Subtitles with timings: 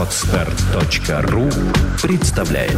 [0.00, 1.50] Отстар.ру
[2.02, 2.72] представляет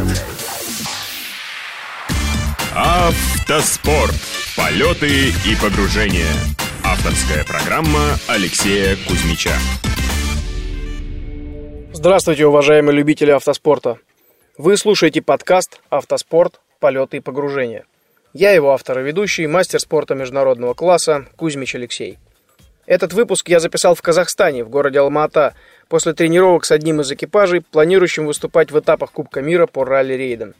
[2.75, 4.13] Автоспорт.
[4.57, 6.27] Полеты и погружения.
[6.83, 9.53] Авторская программа Алексея Кузьмича.
[11.93, 13.99] Здравствуйте, уважаемые любители автоспорта.
[14.57, 16.59] Вы слушаете подкаст «Автоспорт.
[16.81, 17.85] Полеты и погружения».
[18.33, 22.17] Я его автор и ведущий, мастер спорта международного класса Кузьмич Алексей.
[22.85, 25.53] Этот выпуск я записал в Казахстане, в городе Алма-Ата,
[25.93, 30.55] после тренировок с одним из экипажей, планирующим выступать в этапах Кубка мира по ралли-рейдам.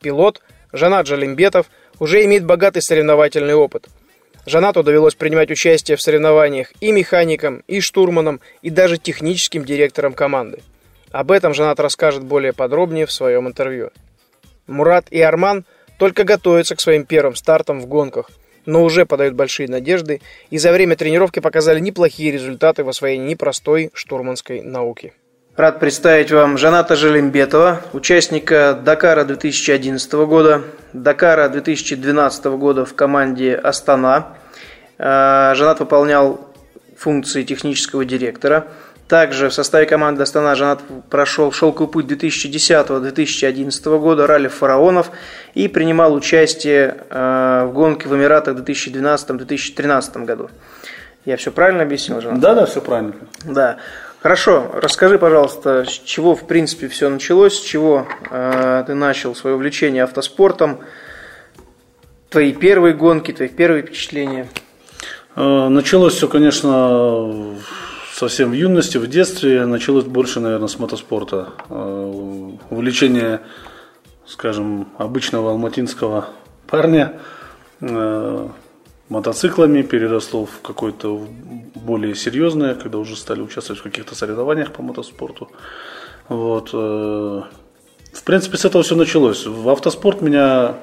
[0.00, 0.42] Пилот,
[0.72, 1.66] Жанат Джалимбетов,
[1.98, 3.88] уже имеет богатый соревновательный опыт.
[4.46, 10.62] Жанату довелось принимать участие в соревнованиях и механиком, и штурманом, и даже техническим директором команды.
[11.10, 13.90] Об этом Жанат расскажет более подробнее в своем интервью.
[14.68, 15.64] Мурат и Арман
[15.98, 18.30] только готовятся к своим первым стартам в гонках,
[18.66, 23.90] но уже подают большие надежды и за время тренировки показали неплохие результаты в освоении непростой
[23.94, 25.12] штурманской науки.
[25.56, 34.36] Рад представить вам Жаната Желимбетова, участника Дакара 2011 года, Дакара 2012 года в команде Астана.
[34.96, 36.40] Э, Жанат выполнял
[36.96, 38.68] функции технического директора.
[39.10, 45.10] Также в составе команды Астана Жанат прошел шелковый путь 2010-2011 года, ралли фараонов
[45.52, 50.48] и принимал участие э, в гонке в Эмиратах в 2012-2013 году.
[51.24, 52.38] Я все правильно объяснил, Жанат?
[52.38, 53.14] Да, да, все правильно.
[53.44, 53.78] Да.
[54.22, 59.56] Хорошо, расскажи, пожалуйста, с чего в принципе все началось, с чего э, ты начал свое
[59.56, 60.82] увлечение автоспортом,
[62.28, 64.46] твои первые гонки, твои первые впечатления?
[65.34, 67.56] Э, началось все, конечно,
[68.20, 69.64] совсем в юности, в детстве.
[69.64, 71.54] Началось больше, наверное, с мотоспорта.
[71.70, 73.40] Э, увлечение,
[74.26, 76.28] скажем, обычного алматинского
[76.66, 77.18] парня
[77.80, 78.48] э,
[79.08, 81.26] мотоциклами переросло в какое-то
[81.74, 85.48] более серьезное, когда уже стали участвовать в каких-то соревнованиях по мотоспорту.
[86.28, 86.70] Вот.
[86.74, 87.42] Э,
[88.12, 89.46] в принципе, с этого все началось.
[89.46, 90.74] В автоспорт меня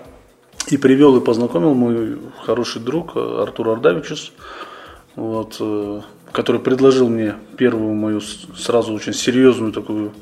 [0.72, 4.31] и привел, и познакомил мой хороший друг Артур Ардавичус,
[5.17, 6.01] вот, э,
[6.31, 10.13] который предложил мне первую мою сразу очень серьезную такую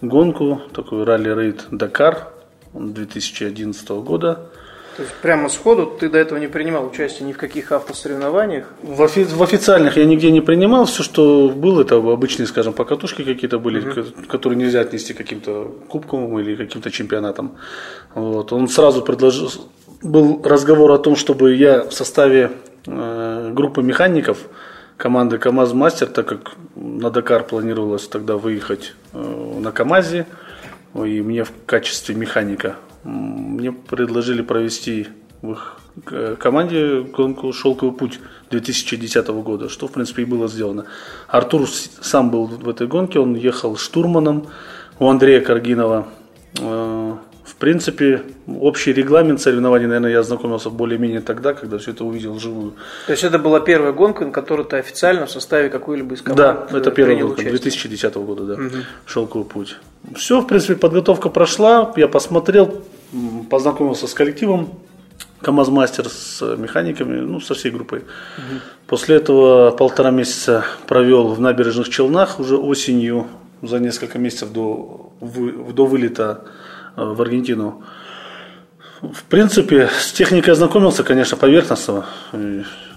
[0.00, 2.28] гонку, такой ралли-рейд Дакар
[2.74, 4.50] 2011 года.
[4.96, 8.66] То есть прямо сходу ты до этого не принимал участие ни в каких автосоревнованиях?
[8.82, 10.86] В, офи- в официальных я нигде не принимал.
[10.86, 14.26] Все, что было, это обычные, скажем, покатушки какие-то были, uh-huh.
[14.26, 17.56] которые нельзя отнести к каким-то кубкам или каким-то чемпионатам.
[18.14, 18.52] Вот.
[18.52, 19.52] Он сразу предложил,
[20.02, 22.50] был разговор о том, чтобы я в составе
[22.86, 24.38] э, группы механиков
[24.96, 30.26] команды КАМАЗ Мастер, так как на Дакар планировалось тогда выехать э, на КАМАЗе,
[30.94, 35.08] и мне в качестве механика мне предложили провести
[35.42, 35.76] в их
[36.10, 40.86] э, команде гонку «Шелковый путь» 2010 года, что, в принципе, и было сделано.
[41.28, 44.48] Артур сам был в этой гонке, он ехал штурманом
[44.98, 46.08] у Андрея Каргинова.
[47.48, 52.34] Э, в принципе, общий регламент соревнований, наверное, я ознакомился более-менее тогда, когда все это увидел
[52.34, 52.74] вживую.
[53.06, 56.70] То есть это была первая гонка, на которой ты официально в составе какой-либо из команд
[56.70, 57.52] Да, это первая гонка участие.
[57.52, 58.76] 2010 года, да, угу.
[59.06, 59.76] «Шелковый путь».
[60.14, 62.82] Все, в принципе, подготовка прошла, я посмотрел,
[63.50, 64.70] познакомился с коллективом,
[65.40, 67.98] КамАЗ Мастер с механиками, ну, со всей группой.
[67.98, 68.60] Угу.
[68.86, 73.26] После этого полтора месяца провел в набережных Челнах уже осенью,
[73.62, 76.48] за несколько месяцев до, до вылета э,
[76.98, 77.82] в Аргентину.
[79.00, 82.06] В принципе, с техникой ознакомился, конечно, поверхностно,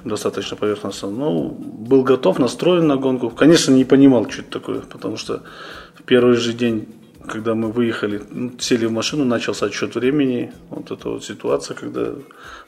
[0.03, 3.29] достаточно поверхностно, но был готов, настроен на гонку.
[3.29, 5.43] Конечно, не понимал, что это такое, потому что
[5.95, 6.87] в первый же день
[7.27, 10.51] когда мы выехали, ну, сели в машину, начался отсчет времени.
[10.69, 12.13] Вот эта вот ситуация, когда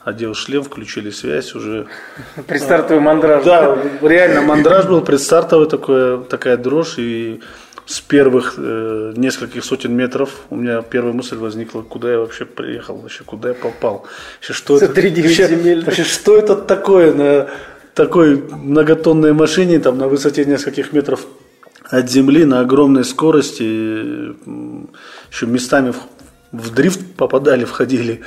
[0.04, 1.88] одел шлем, включили связь уже.
[2.48, 3.44] Предстартовый мандраж.
[3.44, 6.96] Да, реально мандраж был, предстартовый такое, такая дрожь.
[6.98, 7.42] И
[7.86, 12.98] с первых э, нескольких сотен метров у меня первая мысль возникла, куда я вообще приехал,
[12.98, 14.06] вообще куда я попал.
[14.38, 17.50] Вообще, что, это, вообще, вообще, что это такое на
[17.94, 21.26] такой многотонной машине, там на высоте нескольких метров
[21.86, 23.63] от земли на огромной скорости,
[25.31, 25.98] еще местами в,
[26.52, 28.22] в дрифт попадали, входили.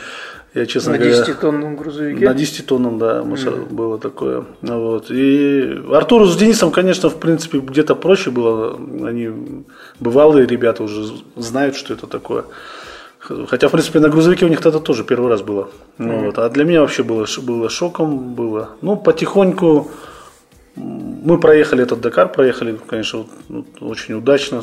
[0.56, 2.24] Я, честно на говоря, 10-тонном грузовике?
[2.24, 3.68] На 10-тонном, да, mm.
[3.74, 4.46] было такое.
[4.62, 5.10] Вот.
[5.10, 8.74] И Артуру с Денисом, конечно, в принципе, где-то проще было.
[9.06, 9.30] Они
[10.00, 12.46] бывалые ребята уже знают, что это такое.
[13.18, 15.68] Хотя, в принципе, на грузовике у них тогда тоже первый раз было.
[15.98, 16.24] Mm.
[16.24, 16.38] Вот.
[16.38, 18.34] А для меня вообще было, было шоком.
[18.34, 18.70] Было.
[18.80, 19.90] Ну, потихоньку
[20.74, 23.26] мы проехали этот Дакар, проехали, конечно,
[23.80, 24.62] очень удачно,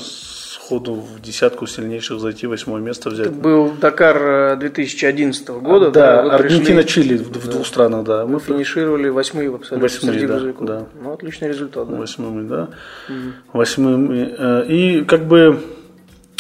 [0.63, 3.31] сходу в десятку сильнейших зайти, восьмое место взять.
[3.31, 5.91] Был Дакар 2011 года.
[5.91, 8.25] да, вы Аргентина, пришли, Чили в, в двух странах, да.
[8.25, 10.67] Мы финишировали восьмые в абсолютно Восьмые, среди да, грузовиков.
[10.67, 10.85] да.
[11.01, 11.95] Ну, отличный результат, да.
[11.95, 12.69] Восьмыми, да.
[13.51, 14.33] Восьмыми.
[14.37, 15.59] э, И как бы,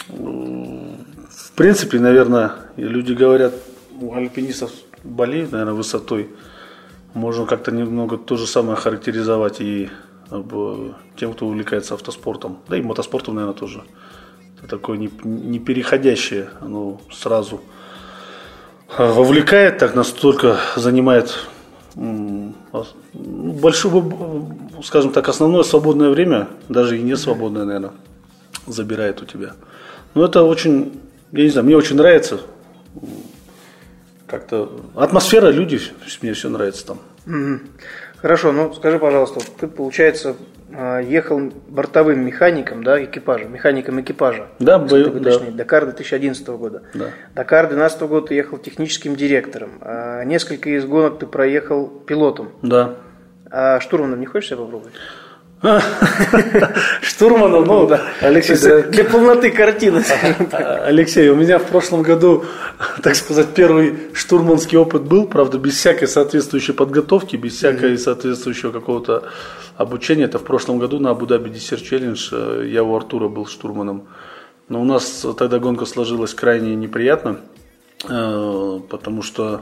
[0.09, 3.53] э, в принципе, наверное, люди говорят,
[3.99, 4.71] у альпинистов
[5.03, 6.29] болеют, наверное, высотой.
[7.13, 9.89] Можно как-то немного то же самое характеризовать и
[11.15, 12.57] тем, кто увлекается автоспортом.
[12.67, 13.83] Да и мотоспортом, наверное, тоже.
[14.69, 17.61] Такое не, не переходящее, оно сразу
[18.97, 21.37] э, вовлекает, так настолько занимает
[21.95, 22.53] ну,
[23.13, 24.03] большое,
[24.83, 27.91] скажем так, основное свободное время, даже и не свободное, наверное,
[28.67, 29.53] забирает у тебя.
[30.13, 30.99] Но это очень,
[31.31, 32.41] я не знаю, мне очень нравится.
[34.27, 35.79] Как-то атмосфера, люди,
[36.21, 36.99] мне все нравится там.
[38.23, 40.37] Хорошо, ну скажи, пожалуйста, ты, получается,
[40.73, 44.47] а, ехал бортовым механиком, да, экипажа, механиком экипажа.
[44.59, 45.39] Да, бою- быть да.
[45.51, 46.83] Дакар 2011 года.
[46.93, 47.07] Да.
[47.35, 49.71] Дакар 2012 года ты ехал техническим директором.
[49.81, 52.53] А несколько из гонок ты проехал пилотом.
[52.61, 52.95] Да.
[53.51, 54.93] А штурманом не хочешь себя попробовать?
[57.01, 57.89] Штурманом, ну,
[58.19, 60.03] Алексей, То есть Для полноты картины,
[60.51, 62.43] Алексей, у меня в прошлом году,
[63.01, 69.23] так сказать, первый штурманский опыт был, правда, без всякой соответствующей подготовки, без всякой соответствующего какого-то
[69.77, 70.25] обучения.
[70.25, 74.09] Это в прошлом году на Абу-Даби Десерт Челлендж э, я у Артура был штурманом.
[74.67, 77.39] Но у нас тогда гонка сложилась крайне неприятно,
[78.09, 79.61] э, потому что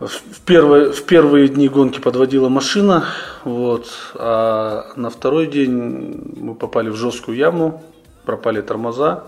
[0.00, 3.04] в первые, в первые дни гонки подводила машина,
[3.44, 7.82] вот, а на второй день мы попали в жесткую яму,
[8.24, 9.24] пропали тормоза,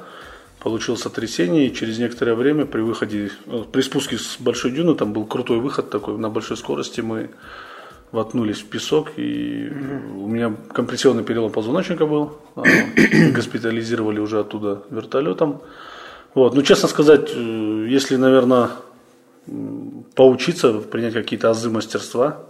[0.60, 5.12] получилось сотрясение, и через некоторое время при выходе, э, при спуске с большой дюны, там
[5.12, 7.30] был крутой выход такой, на большой скорости мы
[8.12, 9.70] воткнулись в песок, и
[10.16, 12.62] у меня компрессионный перелом позвоночника был, а,
[13.34, 15.60] госпитализировали уже оттуда вертолетом.
[16.34, 16.54] Вот.
[16.54, 18.70] Ну, честно сказать, э, если, наверное,
[20.18, 22.40] поучиться, принять какие-то азы мастерства.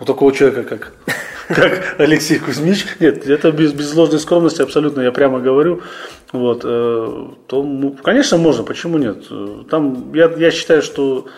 [0.00, 0.92] У такого человека, как,
[1.48, 5.82] как Алексей Кузьмич, нет, это без, без ложной скромности абсолютно, я прямо говорю,
[6.32, 9.22] вот, э, то, ну, конечно, можно, почему нет?
[9.70, 11.28] Там, я, я считаю, что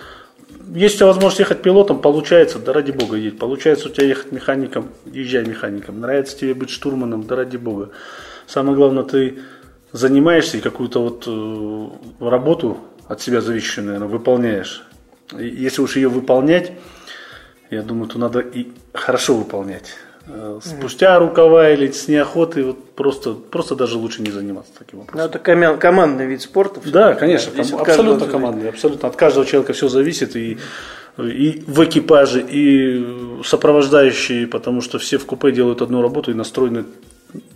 [0.74, 3.38] есть у тебя возможность ехать пилотом, получается, да ради бога едь.
[3.38, 6.00] Получается у тебя ехать механиком, езжай механиком.
[6.00, 7.90] Нравится тебе быть штурманом, да ради бога.
[8.46, 9.40] Самое главное, ты
[9.92, 14.82] занимаешься и какую-то вот э, работу от себя зависящую, наверное, выполняешь.
[15.38, 16.72] Если уж ее выполнять,
[17.70, 19.94] я думаю, то надо и хорошо выполнять.
[20.26, 25.20] Э, Спустя рукава или с неохотой, вот просто, просто даже лучше не заниматься таким вопросом.
[25.20, 26.80] Ну, это командный вид спорта.
[26.90, 28.32] Да, конечно, ком- каждого абсолютно зависит.
[28.32, 29.08] командный, абсолютно.
[29.08, 30.58] От каждого человека все зависит, и,
[31.18, 36.84] и в экипаже, и сопровождающие, потому что все в купе делают одну работу и настроены,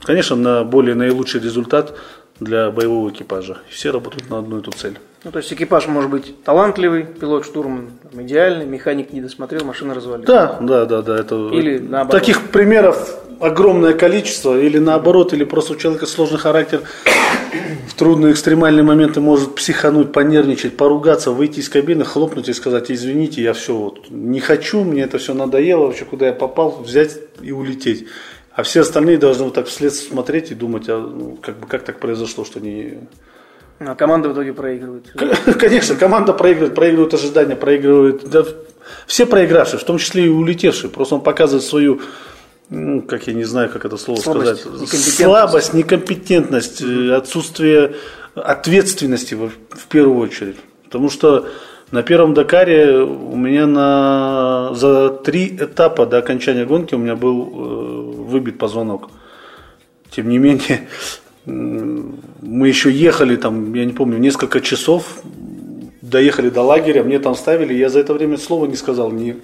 [0.02, 1.96] конечно, на более наилучший результат
[2.40, 3.58] для боевого экипажа.
[3.70, 4.98] Все работают на одну эту цель.
[5.24, 10.26] Ну, то есть экипаж может быть талантливый, пилот штурман идеальный, механик не досмотрел, машина развалилась.
[10.26, 11.18] Да, да, да, да.
[11.18, 12.20] Это, Или наоборот.
[12.20, 16.82] Таких примеров огромное количество, или наоборот, или просто у человека сложный характер,
[17.88, 23.42] в трудные экстремальные моменты может психануть, понервничать, поругаться, выйти из кабины, хлопнуть и сказать, извините,
[23.42, 27.52] я все вот не хочу, мне это все надоело, вообще куда я попал, взять и
[27.52, 28.06] улететь.
[28.52, 31.84] А все остальные должны вот так вслед смотреть и думать, а, ну, как, бы, как
[31.84, 32.98] так произошло, что не,
[33.80, 35.06] А команда в итоге проигрывает.
[35.58, 38.28] Конечно, команда проигрывает, проигрывает ожидания, проигрывает.
[38.28, 38.44] Да,
[39.06, 40.90] все проигравшие, в том числе и улетевшие.
[40.90, 42.00] Просто он показывает свою,
[42.70, 45.16] ну, как я не знаю, как это слово Слабость, сказать, некомпетентность.
[45.16, 47.94] слабость, некомпетентность, э, отсутствие
[48.34, 50.56] ответственности в, в первую очередь.
[50.84, 51.48] Потому что
[51.90, 57.42] на первом Дакаре у меня на, за три этапа до окончания гонки у меня был
[57.42, 59.08] э, выбит позвонок.
[60.10, 60.88] Тем не менее,
[61.48, 65.22] мы еще ехали там, я не помню, несколько часов,
[66.02, 69.36] доехали до лагеря, мне там ставили, я за это время слова не сказал ни,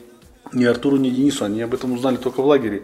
[0.53, 2.83] ни Артуру, ни Денису, они об этом узнали только в лагере.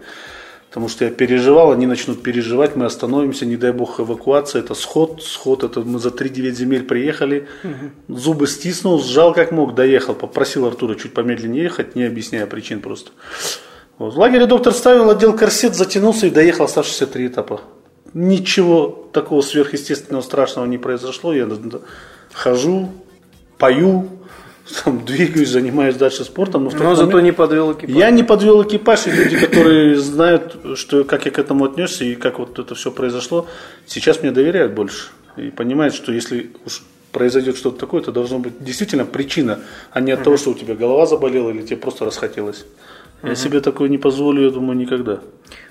[0.68, 5.20] Потому что я переживал, они начнут переживать, мы остановимся, не дай бог эвакуация, это сход,
[5.20, 7.48] сход, это мы за 3-9 земель приехали,
[8.06, 13.10] зубы стиснул, сжал как мог, доехал, попросил Артура чуть помедленнее ехать, не объясняя причин просто.
[13.98, 14.14] Вот.
[14.14, 17.60] В лагере доктор ставил, отдел корсет, затянулся и доехал оставшиеся три этапа.
[18.14, 21.32] Ничего такого сверхъестественного страшного не произошло.
[21.32, 21.48] Я
[22.32, 22.90] хожу,
[23.58, 24.08] пою,
[24.84, 26.64] там, двигаюсь, занимаюсь дальше спортом.
[26.64, 27.96] Но, Но зато момент не подвел экипаж.
[27.96, 32.14] Я не подвел экипаж, и люди, которые знают, что, как я к этому отнесся и
[32.14, 33.46] как вот это все произошло,
[33.86, 35.08] сейчас мне доверяют больше.
[35.36, 39.60] И понимают, что если уж произойдет что-то такое, это должна быть действительно причина,
[39.92, 42.64] а не от того, что у тебя голова заболела или тебе просто расхотелось.
[43.22, 45.20] Я себе такое не позволю, я думаю, никогда.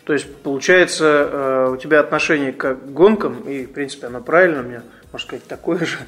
[0.10, 4.64] То есть, получается, э, у тебя отношение к гонкам, и, в принципе, оно правильно, у
[4.64, 6.00] меня, можно сказать, такое же.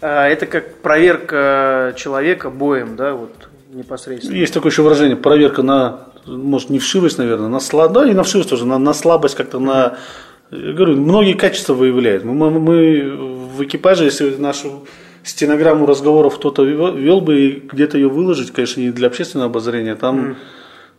[0.00, 3.34] А, это как проверка человека боем, да, вот
[3.70, 4.34] непосредственно.
[4.34, 8.22] Есть такое еще выражение, проверка на, может, не вшивость, наверное, на слабость, да, и на
[8.22, 9.98] вшивость тоже, на, на слабость как-то, на,
[10.50, 12.24] я говорю, многие качества выявляют.
[12.24, 13.10] Мы, мы, мы
[13.58, 14.86] в экипаже, если нашу
[15.22, 20.30] стенограмму разговоров кто-то вел бы и где-то ее выложить, конечно, не для общественного обозрения, там
[20.30, 20.36] mm.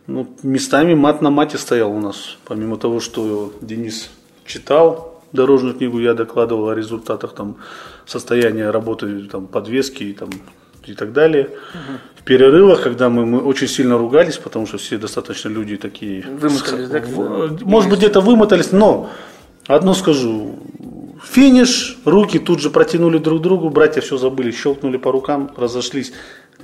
[0.06, 4.10] Ну, местами мат на мате стоял у нас, помимо того, что Денис
[4.44, 7.56] читал дорожную книгу, я докладывал о результатах там,
[8.06, 10.30] состояния работы там, подвески и, там,
[10.86, 11.44] и так далее.
[11.44, 11.98] Угу.
[12.20, 16.22] В перерывах, когда мы, мы очень сильно ругались, потому что все достаточно люди такие...
[16.22, 17.02] Вымотались, да?
[17.64, 19.10] Может быть, где-то вымотались, но
[19.66, 20.58] одно скажу,
[21.24, 26.12] Финиш, руки тут же протянули друг другу, братья все забыли, щелкнули по рукам, разошлись.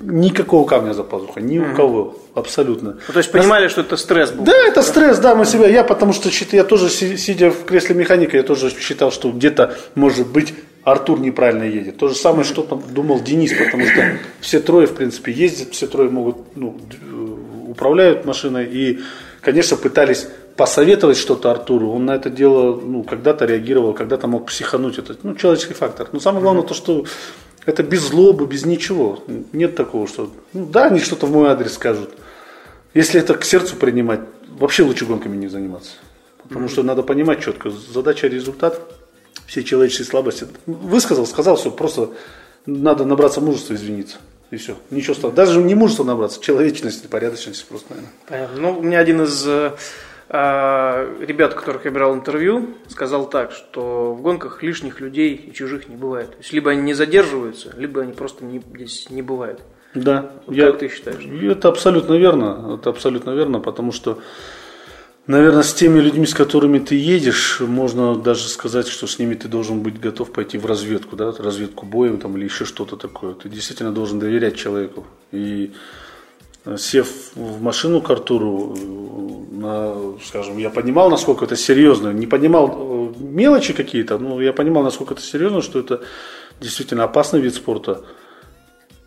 [0.00, 2.98] Никакого камня за пазухой, ни у кого, абсолютно.
[3.06, 4.44] Ну, то есть понимали, что это стресс был?
[4.44, 8.36] Да, это стресс, да, мы себя, я потому что я тоже, сидя в кресле механика,
[8.36, 11.98] я тоже считал, что где-то, может быть, Артур неправильно едет.
[11.98, 14.02] То же самое, что там думал Денис, потому что
[14.40, 16.78] все трое, в принципе, ездят, все трое могут, ну,
[17.68, 19.00] управляют машиной и,
[19.40, 24.98] конечно, пытались посоветовать что-то Артуру, он на это дело ну, когда-то реагировал, когда-то мог психануть.
[24.98, 26.08] Это ну, человеческий фактор.
[26.12, 27.04] Но самое главное то, что
[27.68, 29.22] это без злобы, без ничего.
[29.52, 32.14] Нет такого, что ну, да, они что-то в мой адрес скажут.
[32.94, 34.20] Если это к сердцу принимать,
[34.58, 35.90] вообще лучше гонками не заниматься.
[36.48, 38.80] Потому что надо понимать четко, задача результат,
[39.46, 40.46] все человеческие слабости.
[40.64, 42.08] Высказал, сказал, все, просто
[42.64, 44.16] надо набраться мужества извиниться.
[44.50, 44.78] И все.
[44.90, 45.34] Ничего страшного.
[45.34, 48.12] Даже не мужество набраться, человечность, порядочность просто, наверное.
[48.26, 48.60] Понятно.
[48.62, 49.72] Ну, у меня один из э,
[50.30, 55.96] ребят, которых я брал интервью, сказал так, что в гонках лишних людей и чужих не
[55.96, 56.32] бывает.
[56.32, 59.60] То есть либо они не задерживаются, либо они просто не, здесь не бывают.
[59.94, 60.32] Да.
[60.46, 61.24] Вот я, как ты считаешь?
[61.24, 62.76] Это абсолютно верно.
[62.78, 64.18] Это абсолютно верно, потому что,
[65.26, 69.48] наверное, с теми людьми, с которыми ты едешь, можно даже сказать, что с ними ты
[69.48, 73.32] должен быть готов пойти в разведку, да, разведку боем там, или еще что-то такое.
[73.32, 75.06] Ты действительно должен доверять человеку.
[75.32, 75.72] И
[76.76, 78.76] сев в машину к Артуру,
[79.50, 82.12] на, скажем, я понимал, насколько это серьезно.
[82.12, 86.02] Не понимал э, мелочи какие-то, но я понимал, насколько это серьезно, что это
[86.60, 88.04] действительно опасный вид спорта.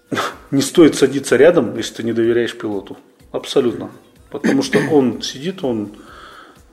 [0.51, 2.97] Не стоит садиться рядом, если ты не доверяешь пилоту.
[3.31, 3.91] Абсолютно.
[4.29, 5.91] Потому что он сидит, он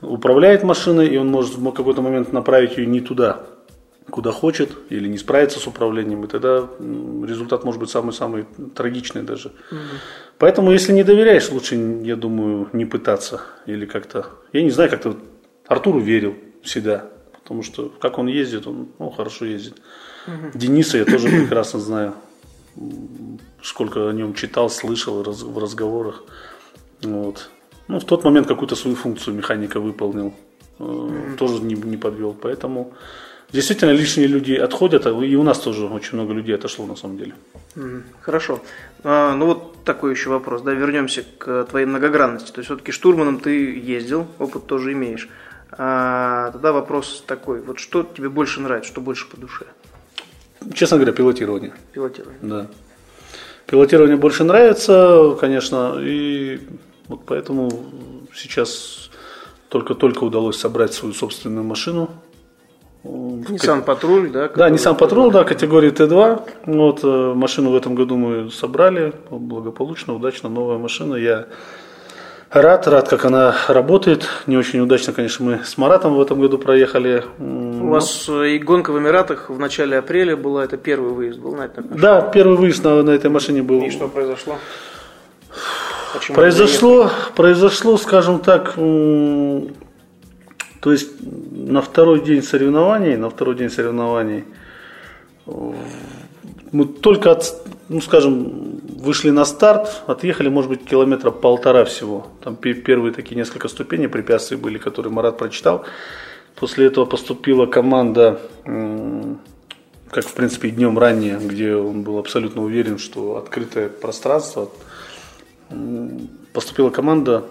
[0.01, 3.45] управляет машиной, и он может в какой-то момент направить ее не туда,
[4.09, 6.67] куда хочет, или не справиться с управлением, и тогда
[7.25, 9.51] результат может быть самый-самый трагичный даже.
[9.71, 9.79] Угу.
[10.39, 13.41] Поэтому, если не доверяешь, лучше, я думаю, не пытаться.
[13.65, 15.17] Или как-то, я не знаю, как-то
[15.67, 19.75] Артуру верил всегда, потому что как он ездит, он ну, хорошо ездит.
[20.27, 20.57] Угу.
[20.57, 22.13] Дениса я тоже прекрасно знаю,
[23.61, 26.23] сколько о нем читал, слышал в разговорах.
[27.01, 27.49] Вот.
[27.89, 30.33] Ну, в тот момент какую-то свою функцию механика выполнил,
[30.79, 32.33] mm тоже не, не подвел.
[32.33, 32.93] Поэтому
[33.51, 37.17] Действительно, лишние люди отходят, а и у нас тоже очень много людей отошло на самом
[37.17, 37.33] деле.
[38.21, 38.61] Хорошо.
[39.03, 42.51] А, ну вот такой еще вопрос, да, вернемся к твоей многогранности.
[42.51, 45.29] То есть все-таки штурманом ты ездил, опыт тоже имеешь.
[45.71, 49.65] А, тогда вопрос такой, вот что тебе больше нравится, что больше по душе?
[50.73, 51.73] Честно говоря, пилотирование.
[51.93, 52.39] Пилотирование.
[52.41, 52.67] Да.
[53.65, 56.59] Пилотирование больше нравится, конечно, и
[57.07, 57.69] вот поэтому
[58.33, 59.11] сейчас
[59.69, 62.09] только-только удалось собрать свою собственную машину
[63.03, 64.49] Nissan Патруль, да?
[64.49, 66.41] Да, Nissan Патруль, да, категории Т2.
[66.65, 71.15] Вот, э, машину в этом году мы собрали, благополучно, удачно, новая машина.
[71.15, 71.45] Я
[72.49, 74.27] рад, рад, как она работает.
[74.47, 77.23] Не очень удачно, конечно, мы с Маратом в этом году проехали.
[77.39, 81.55] У вас э, и гонка в Эмиратах в начале апреля была, это первый выезд был
[81.55, 82.01] на этой машине?
[82.01, 83.81] Да, первый выезд на, на этой машине был.
[83.81, 84.57] И что произошло?
[86.13, 88.73] Почему произошло, произошло, скажем так,
[90.79, 94.45] то есть на второй день соревнований, на второй день соревнований
[96.71, 102.27] мы только, от, ну скажем, вышли на старт, отъехали, может быть, километра полтора всего.
[102.43, 105.85] Там первые такие несколько ступеней препятствий были, которые Марат прочитал.
[106.55, 113.37] После этого поступила команда, как в принципе днем ранее, где он был абсолютно уверен, что
[113.37, 114.69] открытое пространство.
[116.53, 117.45] Поступила команда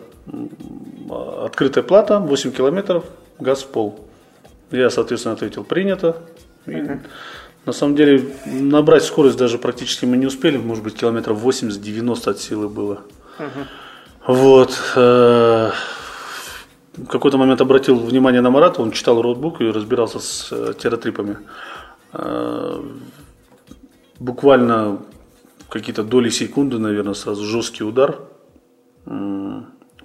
[1.45, 3.05] открытая плата, 8 километров,
[3.39, 4.01] газ в пол.
[4.71, 6.17] Я, соответственно, ответил, принято.
[6.67, 6.99] uh
[7.65, 12.39] На самом деле, набрать скорость даже практически мы не успели, может быть, километров 80-90 от
[12.39, 13.01] силы было.
[13.39, 13.49] uh
[14.27, 14.79] Вот.
[14.97, 15.71] Э,
[16.97, 21.39] в какой-то момент обратил внимание на Марата, он читал роутбук и разбирался с э, тератрипами.
[22.13, 22.83] Э,
[24.19, 24.99] буквально
[25.69, 28.19] какие-то доли секунды, наверное, сразу жесткий удар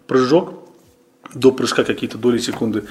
[0.08, 0.54] прыжок,
[1.34, 2.86] до прыжка какие-то доли секунды.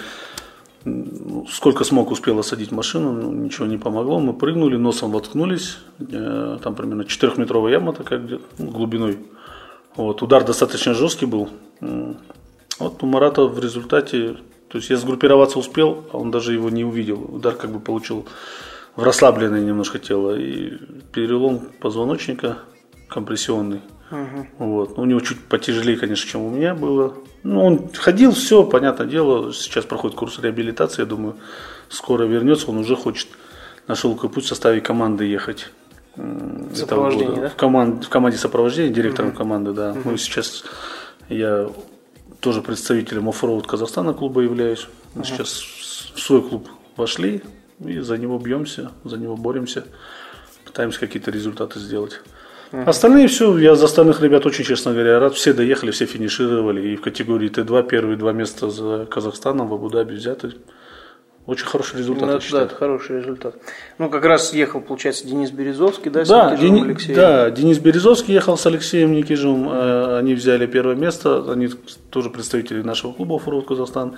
[0.85, 4.19] Ну, сколько смог, успел осадить машину, ну, ничего не помогло.
[4.19, 5.78] Мы прыгнули, носом воткнулись.
[6.00, 9.19] Э, там примерно 4-метровая яма такая где ну, глубиной.
[9.95, 11.50] Вот, удар достаточно жесткий был.
[12.78, 14.38] Вот у Марата в результате,
[14.69, 17.23] то есть я сгруппироваться успел, а он даже его не увидел.
[17.33, 18.26] Удар как бы получил
[18.97, 20.37] в расслабленное немножко тело.
[20.37, 20.78] И
[21.12, 22.59] перелом позвоночника
[23.09, 23.83] компрессионный.
[24.12, 24.47] Угу.
[24.59, 24.99] Вот.
[24.99, 27.14] У него чуть потяжелее, конечно, чем у меня было.
[27.42, 29.52] Ну, он ходил, все, понятное дело.
[29.52, 31.37] Сейчас проходит курс реабилитации, я думаю,
[31.88, 32.71] скоро вернется.
[32.71, 33.28] Он уже хочет
[33.88, 35.71] на шелковый путь в составе команды ехать.
[36.75, 37.49] Сопровождение, да?
[37.49, 39.38] В, команд, в команде сопровождения, директором угу.
[39.38, 39.92] команды, да.
[39.92, 40.11] Угу.
[40.11, 40.64] Ну, сейчас
[41.28, 41.71] я
[42.40, 44.87] тоже представителем оффроуд Казахстана клуба являюсь.
[45.14, 45.28] Мы угу.
[45.28, 45.49] сейчас
[46.14, 47.42] в свой клуб вошли
[47.81, 49.85] и за него бьемся, за него боремся,
[50.64, 52.21] пытаемся какие-то результаты сделать.
[52.73, 52.85] Uh-huh.
[52.85, 55.35] Остальные все, я за остальных ребят очень, честно говоря, рад.
[55.35, 56.88] Все доехали, все финишировали.
[56.88, 60.52] И в категории Т2 первые два места за Казахстаном в Абу-Даби взяты.
[61.45, 62.59] Очень хороший результат, ну.
[62.59, 63.57] Да, это хороший результат.
[63.99, 66.83] Ну, как раз ехал, получается, Денис Березовский, да, с да, Дени...
[66.83, 67.17] Алексеем?
[67.17, 69.69] Да, Денис Березовский ехал с Алексеем Никижевым.
[69.69, 70.19] Uh-huh.
[70.19, 71.52] Они взяли первое место.
[71.52, 71.69] Они
[72.11, 74.17] тоже представители нашего клуба «Фурут Казахстан».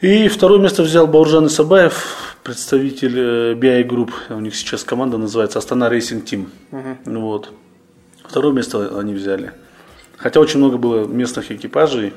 [0.00, 3.18] И второе место взял Бауржан Исабаев, представитель
[3.54, 4.10] BI э, Group.
[4.28, 6.48] У них сейчас команда называется Астана Racing Team.
[6.70, 7.18] Угу.
[7.18, 7.50] Вот.
[8.28, 9.52] Второе место они взяли.
[10.18, 12.12] Хотя очень много было местных экипажей.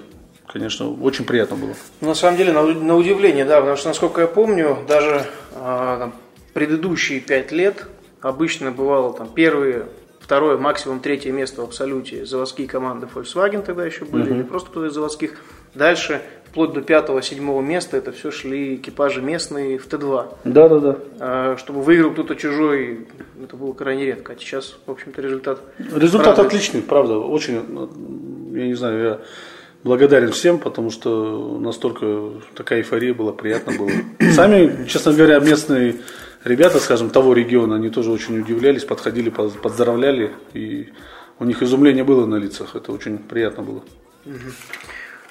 [0.46, 1.74] Конечно, очень приятно было.
[2.02, 6.14] На самом деле, на, на удивление, да, потому что, насколько я помню, даже а, там,
[6.54, 7.86] предыдущие пять лет
[8.20, 9.86] обычно бывало там первые,
[10.20, 14.34] второе, максимум третье место в абсолюте заводские команды Volkswagen тогда еще были, угу.
[14.34, 15.40] или просто кто из заводских.
[15.76, 20.34] Дальше вплоть до пятого-седьмого места это все шли экипажи местные в Т2.
[20.46, 20.98] Да, да, да.
[21.20, 23.08] А, чтобы выиграл кто-то чужой,
[23.42, 24.34] это было крайне редко.
[24.34, 25.60] А сейчас, в общем-то, результат.
[25.78, 26.42] Результат правда.
[26.42, 27.18] отличный, правда.
[27.20, 27.62] Очень,
[28.54, 29.20] я не знаю, я
[29.84, 33.92] благодарен всем, потому что настолько такая эйфория была, приятно было.
[34.34, 35.98] Сами, честно говоря, местные
[36.44, 40.90] ребята, скажем, того региона, они тоже очень удивлялись, подходили, поздравляли, и
[41.38, 42.76] у них изумление было на лицах.
[42.76, 43.84] Это очень приятно было.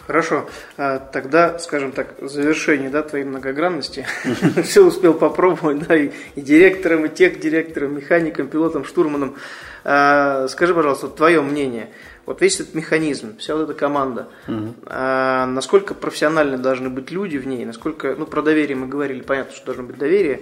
[0.08, 0.48] Хорошо.
[0.78, 4.06] А, тогда, скажем так, в завершении да, твоей многогранности
[4.64, 9.36] все успел попробовать, да, и, и директором, и тех директором, механиком, пилотом, штурманом.
[9.84, 11.90] А, скажи, пожалуйста, твое мнение.
[12.24, 14.74] Вот весь этот механизм, вся вот эта команда, угу.
[14.86, 19.54] а, насколько профессиональны должны быть люди в ней, насколько, ну, про доверие мы говорили, понятно,
[19.54, 20.40] что должно быть доверие.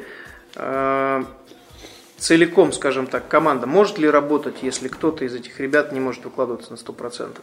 [0.55, 1.25] А,
[2.19, 6.71] целиком, скажем так, команда может ли работать, если кто-то из этих ребят не может выкладываться
[6.71, 7.39] на 100%?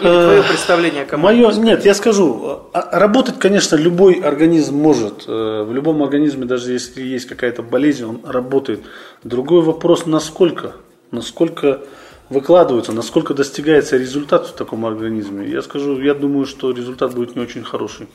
[0.00, 1.46] Или твое представление о команде?
[1.46, 5.24] Мое, нет, я скажу, а, работать, конечно, любой организм может.
[5.28, 8.80] Э, в любом организме, даже если есть какая-то болезнь, он работает.
[9.22, 10.72] Другой вопрос, насколько,
[11.12, 11.82] насколько
[12.28, 15.48] выкладывается, насколько достигается результат в таком организме.
[15.48, 18.08] Я скажу, я думаю, что результат будет не очень хороший.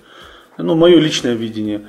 [0.58, 1.88] Ну, мое личное видение.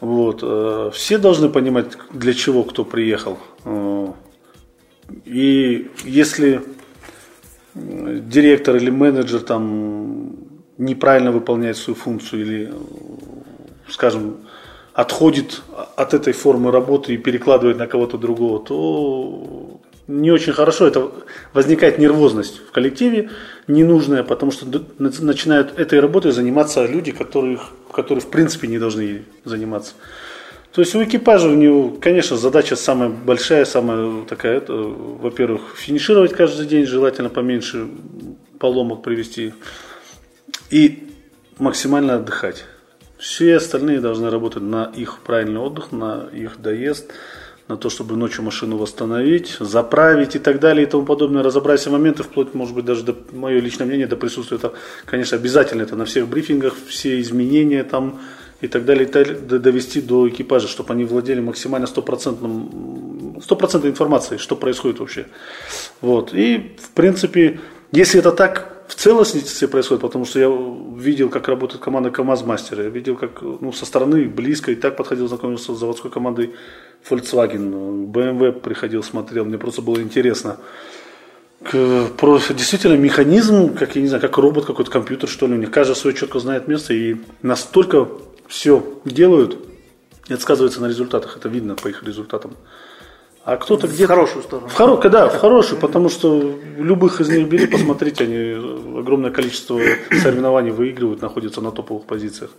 [0.00, 0.40] Вот.
[0.42, 3.38] Э, все должны понимать, для чего кто приехал.
[3.64, 4.08] Э,
[5.24, 6.60] и если
[7.74, 10.36] директор или менеджер там
[10.78, 12.72] неправильно выполняет свою функцию или,
[13.88, 14.38] скажем,
[14.94, 15.62] отходит
[15.96, 20.86] от этой формы работы и перекладывает на кого-то другого, то не очень хорошо.
[20.86, 21.10] Это
[21.52, 23.30] возникает нервозность в коллективе
[23.68, 24.66] ненужная, потому что
[24.98, 29.94] начинают этой работой заниматься люди, которых, которые в принципе не должны заниматься.
[30.72, 36.32] То есть у экипажа у него, конечно, задача самая большая, самая такая, это, во-первых, финишировать
[36.32, 37.88] каждый день, желательно поменьше
[38.60, 39.52] поломок привести,
[40.70, 41.08] и
[41.58, 42.64] максимально отдыхать.
[43.18, 47.10] Все остальные должны работать на их правильный отдых, на их доезд,
[47.66, 51.90] на то, чтобы ночью машину восстановить, заправить и так далее и тому подобное, разобрать все
[51.90, 54.72] моменты, вплоть, может быть, даже до, мое личное мнение, до присутствия, это,
[55.04, 58.20] конечно, обязательно это на всех брифингах, все изменения там,
[58.60, 65.00] и так далее, довести до экипажа, чтобы они владели максимально стопроцентным, стопроцентной информацией, что происходит
[65.00, 65.26] вообще.
[66.00, 66.34] Вот.
[66.34, 67.60] И, в принципе,
[67.92, 70.48] если это так в целостности происходит, потому что я
[70.96, 75.28] видел, как работает команда КАМАЗ-мастера, я видел, как ну, со стороны близко и так подходил,
[75.28, 76.54] знакомился с заводской командой
[77.08, 80.58] Volkswagen, BMW приходил, смотрел, мне просто было интересно.
[81.62, 85.58] К, про, действительно механизм, как я не знаю, как робот, какой-то компьютер, что ли, у
[85.58, 88.08] них каждый свое четко знает место и настолько
[88.50, 89.56] все делают,
[90.28, 92.56] и это сказывается на результатах, это видно по их результатам.
[93.44, 94.04] А кто-то где-то...
[94.04, 94.68] В хорошую сторону.
[94.68, 95.08] В хоро...
[95.08, 101.22] Да, в хорошую, потому что любых из них бери, посмотрите, они огромное количество соревнований выигрывают,
[101.22, 102.50] находятся на топовых позициях.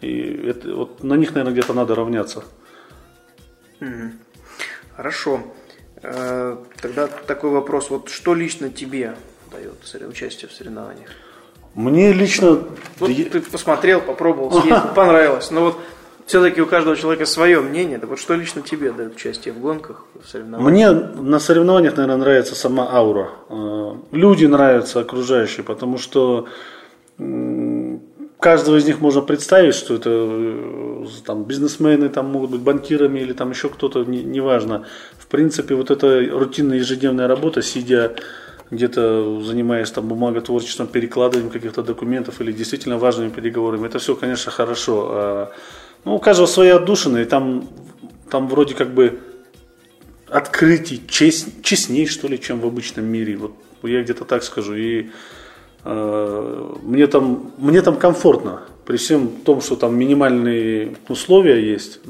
[0.00, 2.44] И это, вот на них, наверное, где-то надо равняться.
[4.96, 5.40] Хорошо.
[6.02, 7.90] Э, тогда такой вопрос.
[7.90, 9.16] Вот что лично тебе
[9.50, 9.74] дает
[10.08, 11.10] участие в соревнованиях?
[11.74, 12.60] Мне лично...
[12.98, 15.50] Вот ты посмотрел, попробовал, съездил, понравилось.
[15.50, 15.78] Но вот
[16.26, 17.98] все-таки у каждого человека свое мнение.
[17.98, 20.70] Да вот что лично тебе дает участие в гонках, в соревнованиях?
[20.70, 20.90] Мне
[21.22, 23.30] на соревнованиях, наверное, нравится сама аура.
[23.48, 26.46] Э, люди нравятся, окружающие, потому что
[28.38, 33.32] каждого из них можно представить, что это э, там, бизнесмены, там могут быть банкирами или
[33.32, 34.78] там еще кто-то, неважно.
[34.78, 34.84] Не
[35.18, 38.14] в принципе, вот эта рутинная ежедневная работа, сидя
[38.72, 45.08] где-то занимаясь там бумаготворчеством, перекладыванием каких-то документов или действительно важными переговорами, это все, конечно, хорошо.
[45.10, 45.52] А,
[46.04, 47.68] ну, у каждого своя отдушина, и там,
[48.30, 49.20] там вроде как бы
[50.30, 53.36] открытий честь, честней, что ли, чем в обычном мире.
[53.36, 54.74] Вот я где-то так скажу.
[54.74, 55.10] И
[55.84, 58.62] э, мне, там, мне там комфортно.
[58.84, 62.00] При всем том, что там минимальные условия есть,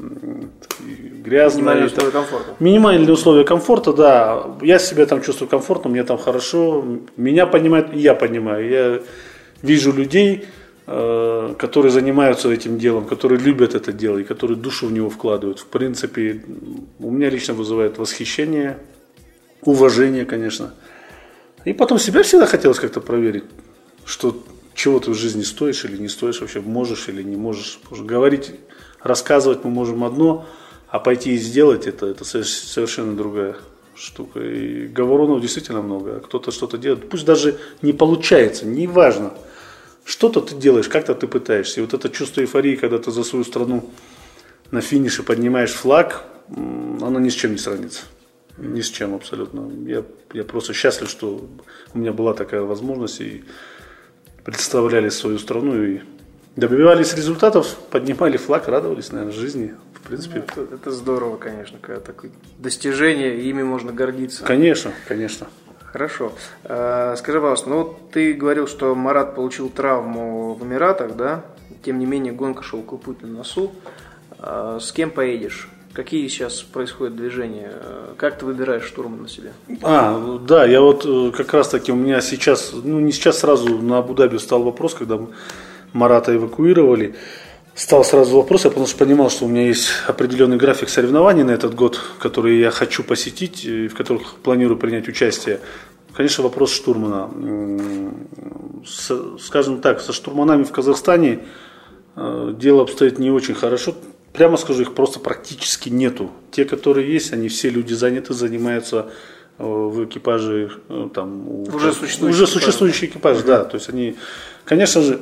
[1.23, 1.59] грязно.
[1.59, 2.57] Минимальные условия комфорта.
[2.61, 4.57] Минимальные условия комфорта, да.
[4.63, 6.85] Я себя там чувствую комфортно, мне там хорошо.
[7.17, 8.69] Меня понимают, и я понимаю.
[8.69, 9.01] Я
[9.61, 10.47] вижу людей,
[10.87, 15.59] э, которые занимаются этим делом, которые любят это дело и которые душу в него вкладывают.
[15.59, 16.43] В принципе,
[16.99, 18.79] у меня лично вызывает восхищение,
[19.63, 20.73] уважение, конечно.
[21.67, 23.45] И потом себя всегда хотелось как-то проверить,
[24.05, 24.43] что
[24.75, 27.81] чего ты в жизни стоишь или не стоишь, вообще можешь или не можешь.
[27.91, 28.53] Говорить,
[29.01, 30.47] рассказывать мы можем одно,
[30.89, 33.57] а пойти и сделать это, это совершенно другая
[33.95, 34.41] штука.
[34.41, 36.21] И говорунов действительно много.
[36.21, 39.35] Кто-то что-то делает, пусть даже не получается, неважно.
[40.05, 41.81] Что-то ты делаешь, как-то ты пытаешься.
[41.81, 43.89] И вот это чувство эйфории, когда ты за свою страну
[44.71, 48.03] на финише поднимаешь флаг, оно ни с чем не сравнится.
[48.59, 49.71] Ни с чем абсолютно.
[49.89, 50.05] Я,
[50.35, 51.49] я просто счастлив, что
[51.95, 53.21] у меня была такая возможность.
[53.21, 53.45] И
[54.45, 56.01] представляли свою страну и
[56.57, 59.75] добивались результатов, поднимали флаг, радовались, наверное, жизни.
[59.95, 60.45] В принципе.
[60.57, 64.45] Ну, это, это здорово, конечно, когда такое достижение, ими можно гордиться.
[64.45, 65.47] Конечно, конечно.
[65.93, 66.33] Хорошо.
[66.65, 71.45] А, скажи, пожалуйста, ну вот ты говорил, что Марат получил травму в Эмиратах, да?
[71.85, 73.73] Тем не менее, гонка шелковый путь на носу.
[74.39, 75.69] А, с кем поедешь?
[75.93, 77.71] Какие сейчас происходят движения?
[78.17, 79.53] Как ты выбираешь штурман на себе?
[79.83, 83.79] А, да, я вот э, как раз таки у меня сейчас, ну не сейчас сразу
[83.79, 85.19] на Абу-Даби стал вопрос, когда
[85.93, 87.15] Марата эвакуировали.
[87.75, 91.51] Стал сразу вопрос, я потому что понимал, что у меня есть определенный график соревнований на
[91.51, 95.61] этот год, которые я хочу посетить, и в которых планирую принять участие.
[96.15, 97.31] Конечно, вопрос штурмана.
[99.41, 101.41] Скажем так, со штурманами в Казахстане
[102.17, 103.95] э, дело обстоит не очень хорошо
[104.33, 106.31] прямо скажу, их просто практически нету.
[106.51, 109.11] Те, которые есть, они все люди заняты, занимаются
[109.59, 114.16] э, в экипаже э, там уже существующий, уже существующий экипаж, экипаж да, то есть они,
[114.64, 115.21] конечно же,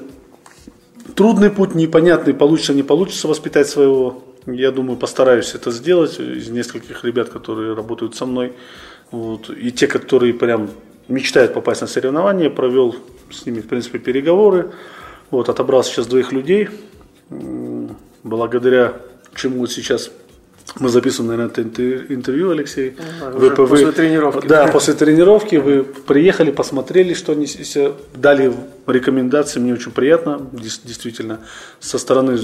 [1.15, 4.23] трудный путь, непонятный, получится не получится воспитать своего.
[4.47, 8.55] Я думаю, постараюсь это сделать из нескольких ребят, которые работают со мной,
[9.11, 10.71] вот, и те, которые прям
[11.09, 12.97] мечтают попасть на соревнования, провел
[13.31, 14.71] с ними, в принципе, переговоры,
[15.31, 16.69] вот, отобрал сейчас двоих людей,
[18.23, 18.97] благодаря
[19.35, 20.11] чему сейчас
[20.79, 22.95] мы записываем, наверное, это интервью, Алексей.
[23.21, 24.47] А, вы, вы, после тренировки.
[24.47, 27.47] Да, после тренировки вы приехали, посмотрели, что они
[28.15, 28.53] дали
[28.87, 29.59] рекомендации.
[29.59, 31.41] Мне очень приятно, действительно,
[31.81, 32.39] со стороны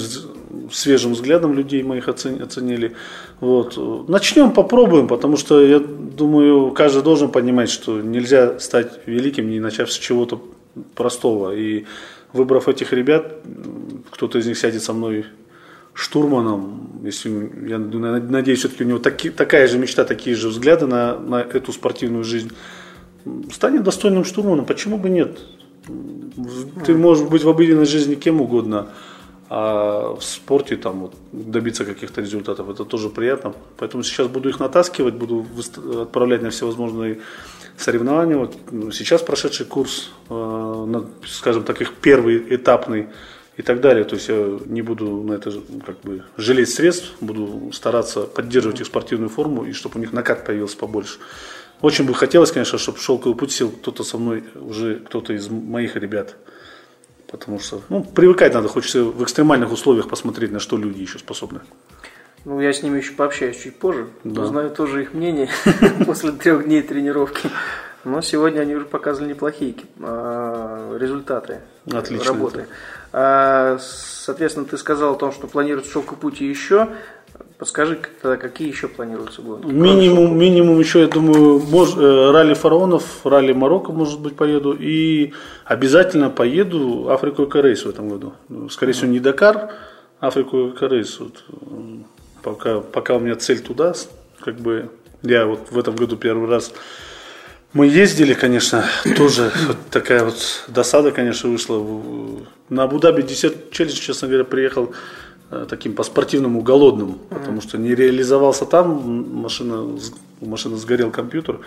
[0.73, 2.97] свежим взглядом людей моих оценили.
[3.41, 4.09] Вот.
[4.09, 9.93] Начнем, попробуем, потому что я думаю, каждый должен понимать, что нельзя стать великим, не начав
[9.93, 10.43] с чего-то
[10.97, 11.55] простого.
[11.55, 11.85] И
[12.33, 13.35] выбрав этих ребят,
[14.11, 15.27] кто-то из них сядет со мной
[15.96, 17.30] штурманом, если,
[17.68, 21.72] я надеюсь, все-таки у него таки, такая же мечта, такие же взгляды на, на эту
[21.72, 22.52] спортивную жизнь,
[23.50, 25.38] станет достойным штурманом, почему бы нет?
[26.85, 28.88] Ты можешь быть в обыденной жизни кем угодно,
[29.48, 33.54] а в спорте там вот, добиться каких-то результатов, это тоже приятно.
[33.78, 35.46] Поэтому сейчас буду их натаскивать, буду
[36.02, 37.20] отправлять на всевозможные
[37.78, 38.37] соревнования.
[38.37, 38.54] Вот
[38.92, 43.06] сейчас прошедший курс, э, скажем так, их первый этапный
[43.57, 44.05] и так далее.
[44.05, 45.53] То есть я не буду на это
[45.85, 50.45] как бы жалеть средств, буду стараться поддерживать их спортивную форму и чтобы у них накат
[50.45, 51.19] появился побольше.
[51.83, 55.97] Очень бы хотелось, конечно, чтобы шелковый путь сел кто-то со мной, уже кто-то из моих
[55.97, 56.37] ребят.
[57.31, 61.61] Потому что, ну, привыкать надо, хочется в экстремальных условиях посмотреть, на что люди еще способны.
[62.45, 64.42] Ну, я с ними еще пообщаюсь чуть позже, да.
[64.42, 65.49] узнаю тоже их мнение
[66.07, 67.51] после трех дней тренировки.
[68.07, 72.61] Но сегодня они уже показывали неплохие а, результаты Отлично работы.
[72.61, 72.69] Это.
[73.12, 76.90] А, соответственно, ты сказал о том, что планируется шелковый путь и еще.
[77.59, 79.66] Подскажи, какие еще планируются гонки?
[79.66, 84.77] Минимум, минимум еще, я думаю, мож, э, ралли фараонов, ралли Марокко, может быть, поеду.
[84.79, 85.33] И
[85.64, 88.35] обязательно поеду Африку и Корейс в этом году.
[88.71, 89.73] Скорее всего, не Дакар,
[90.21, 91.19] Африку и Корейс.
[91.19, 91.42] Вот.
[92.45, 93.95] Пока, пока у меня цель туда,
[94.38, 94.90] как бы
[95.23, 96.73] я вот в этом году первый раз
[97.77, 98.87] Мы ездили, конечно,
[99.19, 101.85] тоже вот такая вот досада, конечно, вышла.
[102.71, 104.95] На Абу-Даби 10 челлендж, честно говоря, приехал
[105.68, 109.96] таким по спортивному голодным, потому что не реализовался там, машина,
[110.40, 111.61] машина сгорел компьютер.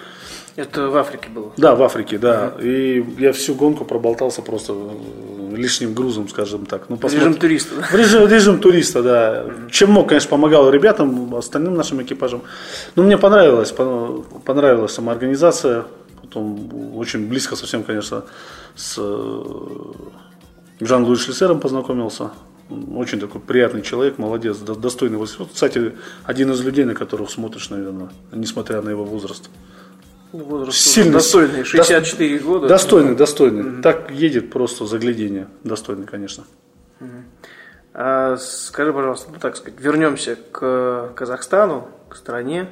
[0.55, 1.53] Это в Африке было?
[1.55, 2.53] Да, в Африке, да.
[2.59, 6.89] И я всю гонку проболтался просто э, лишним грузом, скажем так.
[6.89, 7.19] Ну, посмотри...
[7.19, 7.75] Режим туриста.
[7.81, 9.45] В режим, режим туриста, да.
[9.71, 12.41] Чем мог, конечно, помогал ребятам, остальным нашим экипажам.
[12.95, 13.73] Но мне понравилось,
[14.43, 15.85] понравилась сама организация.
[16.21, 18.23] Потом очень близко совсем, конечно,
[18.75, 19.43] с э,
[20.81, 22.31] Жан-Луи Шлиссером познакомился.
[22.69, 25.17] Очень такой приятный человек, молодец, достойный.
[25.17, 29.49] Вот, кстати, один из людей, на которых смотришь, наверное, несмотря на его возраст.
[30.32, 32.67] Возраст Сильно, достойный, 64 до, года.
[32.67, 33.63] Достойный, достойный.
[33.63, 33.82] Mm-hmm.
[33.82, 35.47] Так едет просто заглядение.
[35.63, 36.43] Достойный, конечно.
[36.99, 37.23] Mm-hmm.
[37.95, 42.69] А, скажи, пожалуйста, ну так сказать, вернемся к Казахстану, к стране,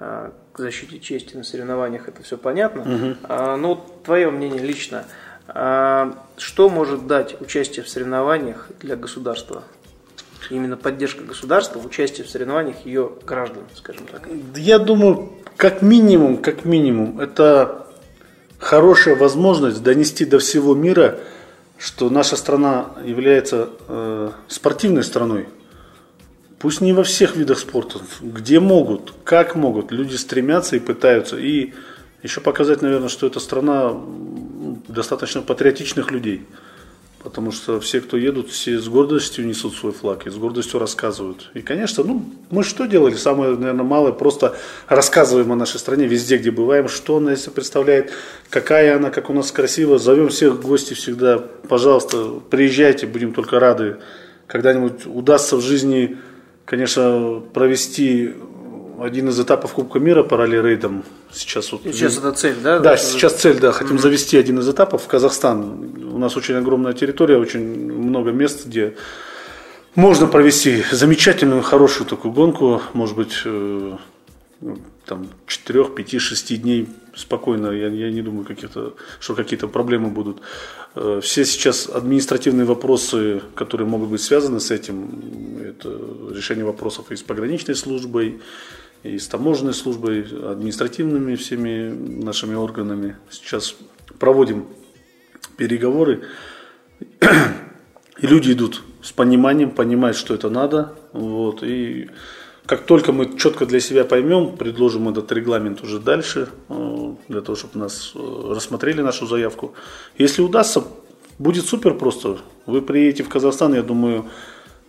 [0.00, 2.80] а, к защите чести на соревнованиях, это все понятно.
[2.80, 3.16] Mm-hmm.
[3.24, 5.04] А, ну, твое мнение лично,
[5.46, 9.62] что может дать участие в соревнованиях для государства?
[10.50, 14.28] Именно поддержка государства, участие в соревнованиях ее граждан, скажем так.
[14.56, 17.86] Я думаю, как минимум, как минимум, это
[18.58, 21.18] хорошая возможность донести до всего мира,
[21.78, 25.48] что наша страна является э, спортивной страной.
[26.58, 31.36] Пусть не во всех видах спорта, где могут, как могут, люди стремятся и пытаются.
[31.36, 31.74] И
[32.22, 33.94] еще показать, наверное, что эта страна
[34.88, 36.46] достаточно патриотичных людей.
[37.24, 41.50] Потому что все, кто едут, все с гордостью несут свой флаг и с гордостью рассказывают.
[41.54, 43.14] И, конечно, ну, мы что делали?
[43.14, 44.54] Самое, наверное, малое, просто
[44.88, 48.12] рассказываем о нашей стране везде, где бываем, что она из представляет,
[48.50, 49.98] какая она, как у нас красиво.
[49.98, 53.96] Зовем всех гостей всегда, пожалуйста, приезжайте, будем только рады.
[54.46, 56.18] Когда-нибудь удастся в жизни,
[56.66, 58.34] конечно, провести
[59.00, 61.04] один из этапов Кубка мира по ралли-рейдам.
[61.32, 62.78] Сейчас, вот, сейчас это цель, да?
[62.78, 63.72] Да, сейчас цель, да.
[63.72, 64.00] Хотим mm-hmm.
[64.00, 66.04] завести один из этапов в Казахстан.
[66.12, 68.96] У нас очень огромная территория, очень много мест, где
[69.94, 72.82] можно провести замечательную, хорошую такую гонку.
[72.92, 73.96] Может быть, э,
[75.06, 77.68] там 4, 5, 6 дней спокойно.
[77.68, 80.40] Я, я не думаю, каких-то, что какие-то проблемы будут.
[80.94, 85.88] Э, все сейчас административные вопросы, которые могут быть связаны с этим, это
[86.34, 88.40] решение вопросов и с пограничной службой,
[89.04, 91.90] и с таможенной службой, административными всеми
[92.22, 93.16] нашими органами.
[93.30, 93.76] Сейчас
[94.18, 94.66] проводим
[95.56, 96.22] переговоры,
[97.20, 100.94] и люди идут с пониманием, понимают, что это надо.
[101.12, 102.08] Вот, и
[102.66, 107.56] как только мы четко для себя поймем, предложим этот регламент уже дальше, э, для того,
[107.56, 109.74] чтобы нас э, рассмотрели нашу заявку.
[110.16, 110.82] Если удастся,
[111.38, 112.38] будет супер просто.
[112.64, 114.24] Вы приедете в Казахстан, я думаю,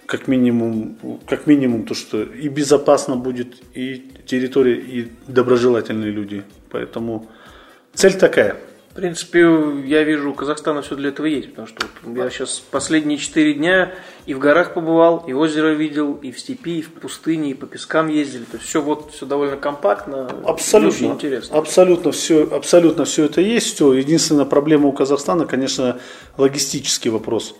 [0.05, 6.43] как минимум, как минимум то, что и безопасно будет, и территория, и доброжелательные люди.
[6.69, 7.27] Поэтому
[7.93, 8.57] цель такая.
[8.91, 9.41] В принципе,
[9.85, 13.53] я вижу, у Казахстана все для этого есть, потому что вот я сейчас последние четыре
[13.53, 13.93] дня
[14.25, 17.65] и в горах побывал, и озеро видел, и в степи, и в пустыне, и по
[17.65, 18.45] пескам ездили.
[18.45, 21.57] То есть все вот все довольно компактно, абсолютно, очень интересно.
[21.57, 23.75] Абсолютно все, абсолютно все это есть.
[23.75, 23.91] Все.
[23.91, 25.99] Единственная проблема у Казахстана, конечно,
[26.37, 27.53] логистический вопрос.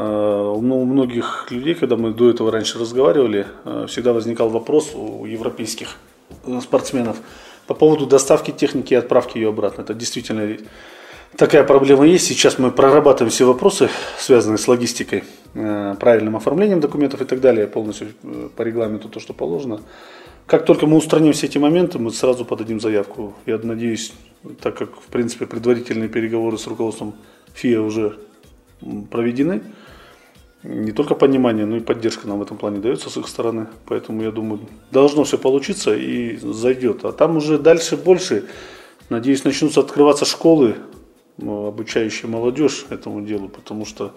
[0.00, 5.26] А, у многих людей, когда мы до этого раньше разговаривали, а, всегда возникал вопрос у
[5.26, 5.96] европейских
[6.46, 7.16] э, спортсменов
[7.66, 9.82] по поводу доставки техники и отправки ее обратно.
[9.82, 10.56] Это действительно
[11.36, 12.26] такая проблема есть.
[12.26, 17.66] Сейчас мы прорабатываем все вопросы, связанные с логистикой, э, правильным оформлением документов и так далее,
[17.66, 19.80] полностью э, по регламенту то, что положено.
[20.46, 23.34] Как только мы устраним все эти моменты, мы сразу подадим заявку.
[23.46, 24.12] Я надеюсь,
[24.60, 27.16] так как, в принципе, предварительные переговоры с руководством
[27.54, 28.16] ФИА уже
[29.10, 29.60] проведены,
[30.62, 33.68] не только понимание, но и поддержка нам в этом плане дается с их стороны.
[33.86, 37.04] Поэтому я думаю, должно все получиться и зайдет.
[37.04, 38.46] А там уже дальше больше,
[39.08, 40.76] надеюсь, начнутся открываться школы,
[41.36, 44.12] ну, обучающие молодежь этому делу, потому что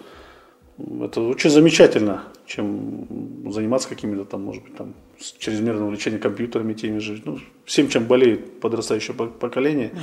[1.00, 3.06] это очень замечательно, чем
[3.50, 4.94] заниматься какими-то там, может быть, там,
[5.38, 10.00] чрезмерным увлечением компьютерами теми же, ну, всем, чем болеет подрастающее поколение, угу.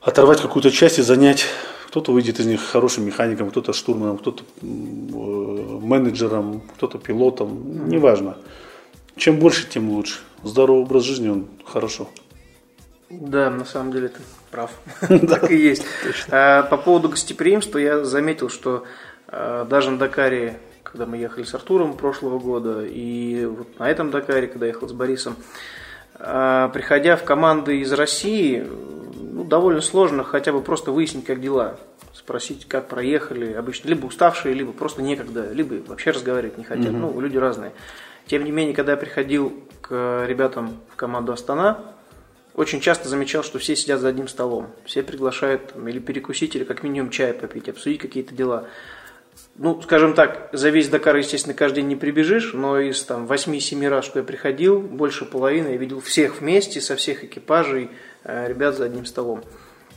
[0.00, 1.46] оторвать какую-то часть и занять
[1.92, 8.38] кто-то выйдет из них хорошим механиком, кто-то штурманом, кто-то э, менеджером, кто-то пилотом, неважно.
[9.16, 10.20] Чем больше, тем лучше.
[10.42, 12.08] Здоровый образ жизни, он хорошо.
[13.10, 14.70] Да, на самом деле ты прав.
[15.28, 15.84] Так и есть.
[16.30, 18.84] А, по поводу гостеприимства я заметил, что
[19.28, 24.10] а, даже на Дакаре, когда мы ехали с Артуром прошлого года, и вот на этом
[24.10, 25.36] Дакаре, когда ехал с Борисом,
[26.14, 28.66] а, приходя в команды из России,
[29.32, 31.78] ну, довольно сложно хотя бы просто выяснить, как дела.
[32.12, 33.54] Спросить, как проехали.
[33.54, 36.90] Обычно либо уставшие, либо просто некогда, либо вообще разговаривать не хотят.
[36.90, 36.96] Угу.
[36.96, 37.72] Ну, люди разные.
[38.26, 41.80] Тем не менее, когда я приходил к ребятам в команду Астана,
[42.54, 44.68] очень часто замечал, что все сидят за одним столом.
[44.84, 48.68] Все приглашают там, или перекусить, или как минимум чай попить, обсудить какие-то дела.
[49.56, 53.88] Ну, скажем так, за весь Дакар, естественно, каждый день не прибежишь, но из там 8-7
[53.88, 57.90] раз, что я приходил, больше половины я видел всех вместе, со всех экипажей,
[58.24, 59.42] ребят за одним столом.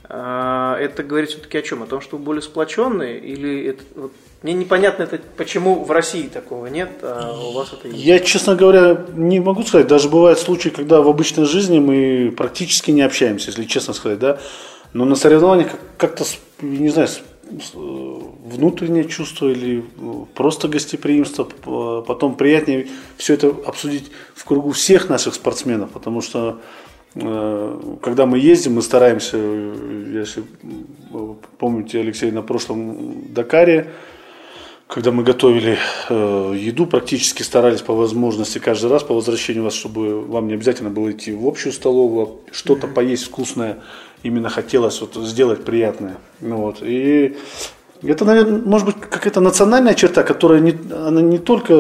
[0.08, 1.84] А, это говорит все-таки о чем?
[1.84, 3.20] О том, что вы более сплоченные?
[3.20, 4.12] Или это, вот,
[4.44, 8.04] мне непонятно, это, почему в России такого нет, а у вас это есть?
[8.04, 9.88] Я, честно говоря, не могу сказать.
[9.88, 14.40] Даже бывают случаи, когда в обычной жизни мы практически не общаемся, если честно сказать, да.
[14.94, 16.24] Но на соревнованиях как-то,
[16.62, 17.10] не знаю,
[17.64, 19.84] внутреннее чувство или
[20.34, 21.44] просто гостеприимство.
[22.02, 26.85] Потом приятнее все это обсудить в кругу всех наших спортсменов, потому что Э,
[27.16, 30.44] когда мы ездим, мы стараемся, если
[31.58, 33.92] помните, Алексей, на прошлом Дакаре,
[34.88, 35.78] когда мы готовили
[36.10, 40.92] э, еду, практически старались по возможности каждый раз по возвращению вас, чтобы вам не обязательно
[40.92, 43.80] было идти в общую столовую, что-то поесть вкусное,
[44.22, 46.18] именно хотелось вот сделать приятное.
[46.40, 46.80] Ну, вот.
[46.82, 47.36] И
[48.08, 51.74] это, наверное, может быть какая-то национальная черта, которая не, она не только,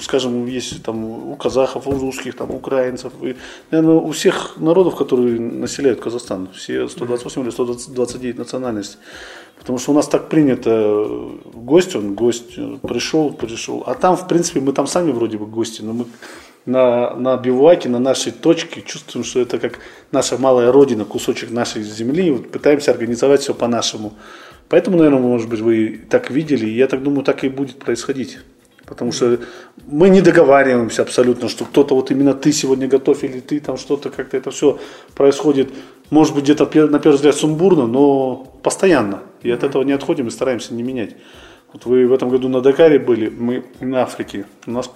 [0.00, 3.36] скажем, есть там у казахов, у русских, там, у украинцев, и,
[3.70, 8.98] наверное, у всех народов, которые населяют Казахстан, все 128 или 129 национальностей.
[9.58, 11.06] Потому что у нас так принято,
[11.52, 13.82] гость он, гость, пришел, пришел.
[13.86, 16.06] А там, в принципе, мы там сами вроде бы гости, но мы
[16.66, 19.78] на, на бивуаке, на нашей точке чувствуем, что это как
[20.12, 24.14] наша малая родина, кусочек нашей земли, вот пытаемся организовать все по-нашему.
[24.70, 28.38] Поэтому, наверное, может быть, вы так видели, и я так думаю, так и будет происходить.
[28.86, 29.38] Потому что
[29.86, 34.10] мы не договариваемся абсолютно, что кто-то вот именно ты сегодня готов, или ты там что-то,
[34.10, 34.78] как-то это все
[35.14, 35.70] происходит,
[36.10, 39.22] может быть, где-то на первый взгляд сумбурно, но постоянно.
[39.42, 41.16] И от этого не отходим и стараемся не менять.
[41.72, 44.44] Вот вы в этом году на Дакаре были, мы на Африке.
[44.66, 44.90] У нас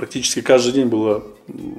[0.00, 1.22] практически каждый день было...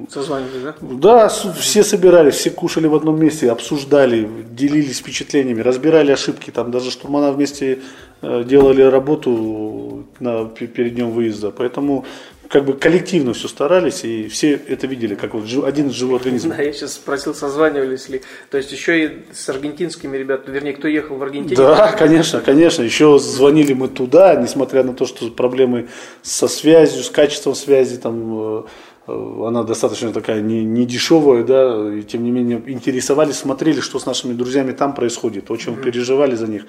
[0.08, 0.74] Созванивались, да?
[0.80, 6.52] Да, все собирались, все кушали в одном месте, обсуждали, делились впечатлениями, разбирали ошибки.
[6.52, 7.80] Там даже штурмана вместе
[8.22, 11.50] э, делали работу на, перед днем выезда.
[11.50, 12.04] Поэтому
[12.52, 16.50] как бы коллективно все старались, и все это видели, как вот один живой организм.
[16.50, 18.20] Да, я сейчас спросил, созванивались ли.
[18.50, 21.56] То есть еще и с аргентинскими ребятами, вернее, кто ехал в Аргентине?
[21.56, 22.82] Да, конечно, конечно.
[22.82, 25.88] Еще звонили мы туда, несмотря на то, что проблемы
[26.20, 28.62] со связью, с качеством связи, там э,
[29.06, 33.98] э, она достаточно такая не, не дешевая, да, и тем не менее интересовались, смотрели, что
[33.98, 35.82] с нашими друзьями там происходит, очень mm-hmm.
[35.82, 36.66] переживали за них,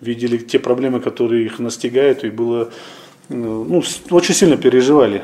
[0.00, 2.72] видели те проблемы, которые их настигают, и было
[3.30, 5.22] ну, очень сильно переживали.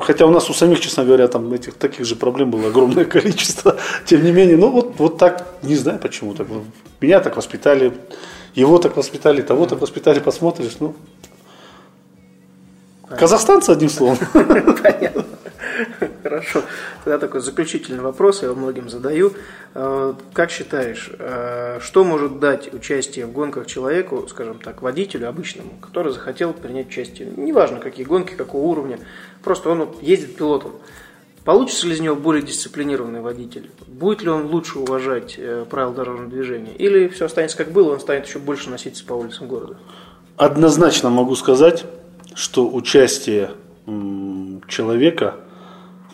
[0.00, 3.76] Хотя у нас у самих, честно говоря, там этих таких же проблем было огромное количество.
[4.04, 6.46] Тем не менее, ну вот, вот так, не знаю почему так.
[7.00, 7.92] Меня так воспитали,
[8.54, 10.94] его так воспитали, того так воспитали, посмотришь, ну.
[13.08, 14.18] Казахстанцы, одним словом.
[14.32, 15.24] Понятно.
[16.22, 16.62] Хорошо.
[17.04, 19.32] Тогда такой заключительный вопрос, я его многим задаю.
[19.74, 25.70] Э, как считаешь, э, что может дать участие в гонках человеку, скажем так, водителю обычному,
[25.80, 27.32] который захотел принять участие?
[27.36, 28.98] Неважно, какие гонки, какого уровня,
[29.42, 30.72] просто он ездит пилотом.
[31.44, 33.70] Получится ли из него более дисциплинированный водитель?
[33.86, 36.74] Будет ли он лучше уважать э, правила дорожного движения?
[36.74, 39.76] Или все останется как было, он станет еще больше носиться по улицам города?
[40.36, 41.84] Однозначно могу сказать,
[42.34, 43.50] что участие
[44.68, 45.36] человека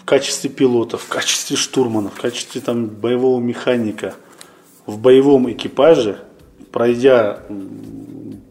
[0.05, 4.15] в качестве пилота, в качестве штурмана, в качестве там, боевого механика
[4.85, 6.19] в боевом экипаже,
[6.71, 7.41] пройдя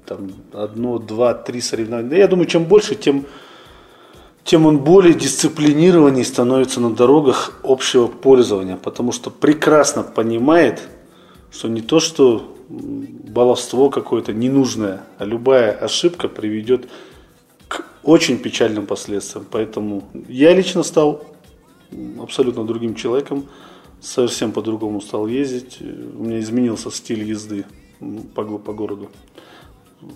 [0.08, 3.28] там, одно, два, три соревнования, я думаю, чем больше, тем,
[4.44, 10.82] тем он более дисциплинированнее становится на дорогах общего пользования, потому что прекрасно понимает,
[11.52, 16.90] что не то, что баловство какое-то ненужное, а любая ошибка приведет
[17.68, 19.46] к очень печальным последствиям.
[19.52, 21.24] Поэтому я лично стал
[22.20, 23.46] абсолютно другим человеком,
[24.02, 25.80] совсем по-другому стал ездить.
[25.82, 27.66] У меня изменился стиль езды
[28.36, 29.10] по, по городу.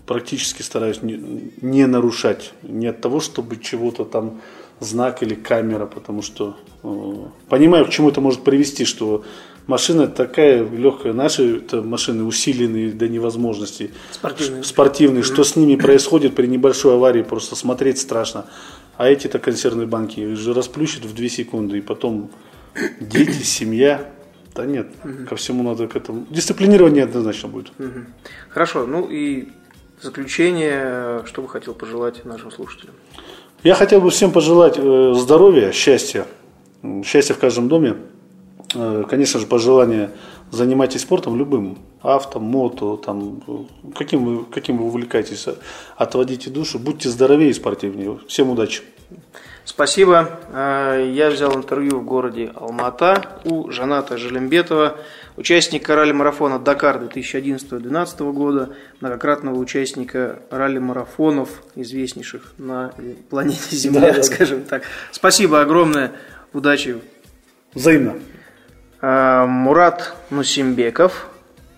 [0.05, 4.41] Практически стараюсь не, не нарушать, не от того, чтобы чего-то там
[4.79, 7.13] знак или камера, потому что э,
[7.49, 9.23] понимаю, к чему это может привести, что
[9.67, 15.33] машина такая легкая, наши это машины усиленные до невозможности, спортивные, спортивные mm-hmm.
[15.33, 18.45] что с ними происходит при небольшой аварии, просто смотреть страшно.
[18.97, 22.31] А эти-то консервные банки их же расплющат в 2 секунды, и потом
[22.99, 24.09] дети, семья.
[24.55, 25.27] Да нет, угу.
[25.29, 26.25] ко всему надо к этому.
[26.31, 27.71] Дисциплинирование однозначно будет.
[27.77, 28.05] Угу.
[28.49, 29.49] Хорошо, ну и
[29.99, 32.95] в заключение, что бы хотел пожелать нашим слушателям?
[33.63, 36.25] Я хотел бы всем пожелать э, здоровья, счастья,
[37.03, 37.97] счастья в каждом доме.
[38.73, 40.11] Э, конечно же, пожелание
[40.51, 45.47] занимайтесь спортом любым, авто, мото, там, каким вы, каким вы увлекаетесь,
[45.95, 48.19] отводите душу, будьте здоровее и спортивнее.
[48.27, 48.83] Всем удачи!
[49.67, 50.39] Спасибо.
[50.53, 54.95] А, я взял интервью в городе Алмата у Жаната Желембетова,
[55.35, 58.69] участника ралли-марафона «Дакар» 2011-2012 года,
[59.01, 62.93] многократного участника ралли-марафонов, известнейших на
[63.29, 64.83] планете Земля, да, скажем так.
[65.11, 66.13] Спасибо огромное.
[66.53, 67.01] Удачи.
[67.73, 68.15] Взаимно.
[68.99, 71.27] А, Мурат Нусимбеков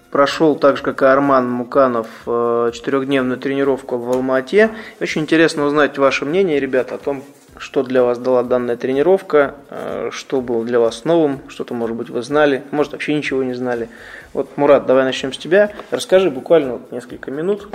[0.10, 4.72] прошел так же, как и Арман Муканов, э, четырехдневную тренировку в Алмате.
[5.02, 7.24] Очень интересно узнать ваше мнение, ребята, о том,
[7.58, 12.10] что для вас дала данная тренировка, э, что было для вас новым, что-то, может быть,
[12.10, 13.90] вы знали, может, вообще ничего не знали.
[14.34, 15.72] Вот, Мурат, давай начнем с тебя.
[15.92, 17.68] Расскажи буквально вот несколько минут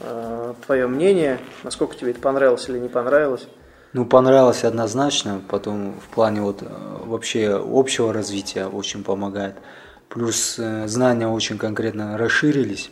[0.00, 3.46] э, твое мнение, насколько тебе это понравилось или не понравилось.
[3.94, 6.62] Ну, понравилось однозначно, потом в плане вот
[7.04, 9.56] вообще общего развития очень помогает.
[10.08, 12.90] Плюс э, знания очень конкретно расширились.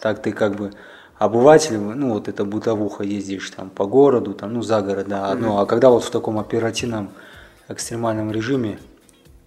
[0.00, 0.72] Так ты как бы
[1.18, 5.60] обыватель, ну вот это бытовуха, ездишь там по городу, там, ну за город, да, одно.
[5.60, 7.10] А когда вот в таком оперативном
[7.68, 8.78] экстремальном режиме,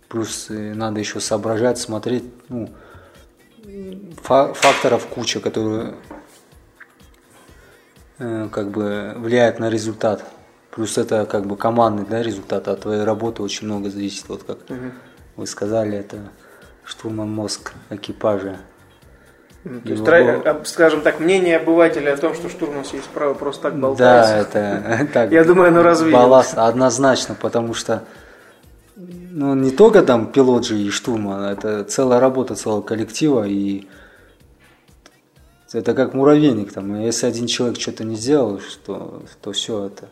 [0.08, 2.70] плюс э, надо еще соображать, смотреть, ну,
[4.22, 5.96] факторов куча, которые
[8.20, 10.24] э, как бы влияют на результат.
[10.76, 14.26] Плюс это как бы командный да, результат, от твоей работы очень много зависит.
[14.28, 14.92] Вот как угу.
[15.38, 16.18] вы сказали, это
[16.84, 18.58] штурман мозг экипажа.
[19.64, 20.64] То есть, его...
[20.66, 24.50] скажем так, мнение обывателя о том, что штурман есть право просто так болтается.
[24.54, 25.32] Да, это так.
[25.32, 26.14] Я думаю, оно развилось.
[26.14, 28.04] Балласт однозначно, потому что
[28.96, 33.88] ну, не только там пилот же и штурман, это целая работа целого коллектива, и
[35.72, 40.10] это как муравейник, там, если один человек что-то не сделал, что, то все это.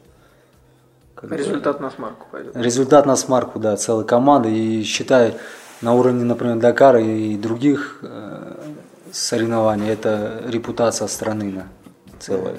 [1.29, 2.55] Результат на смарку пойдет.
[2.55, 5.35] Результат на смарку, да, целой команды, и считай,
[5.81, 8.55] на уровне, например, Дакара и других э,
[9.11, 11.67] соревнований, это репутация страны на
[12.19, 12.57] целая.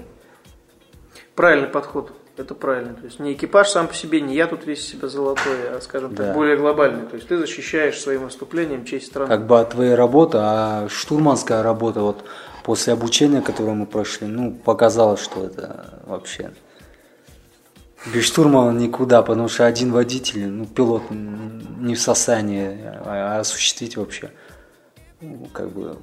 [1.35, 2.13] Правильный подход.
[2.37, 2.95] Это правильно.
[2.95, 6.17] То есть не экипаж сам по себе, не я тут весь себя золотой, а, скажем
[6.17, 7.07] так, более глобальный.
[7.07, 9.29] То есть ты защищаешь своим выступлением честь страны.
[9.29, 12.25] Как бы твоя работа, а штурманская работа, вот
[12.65, 16.51] после обучения, которое мы прошли, ну, показалось, что это вообще
[18.07, 24.31] без штурмана никуда, потому что один водитель, ну, пилот не в состоянии а, осуществить вообще,
[25.21, 25.97] ну, как бы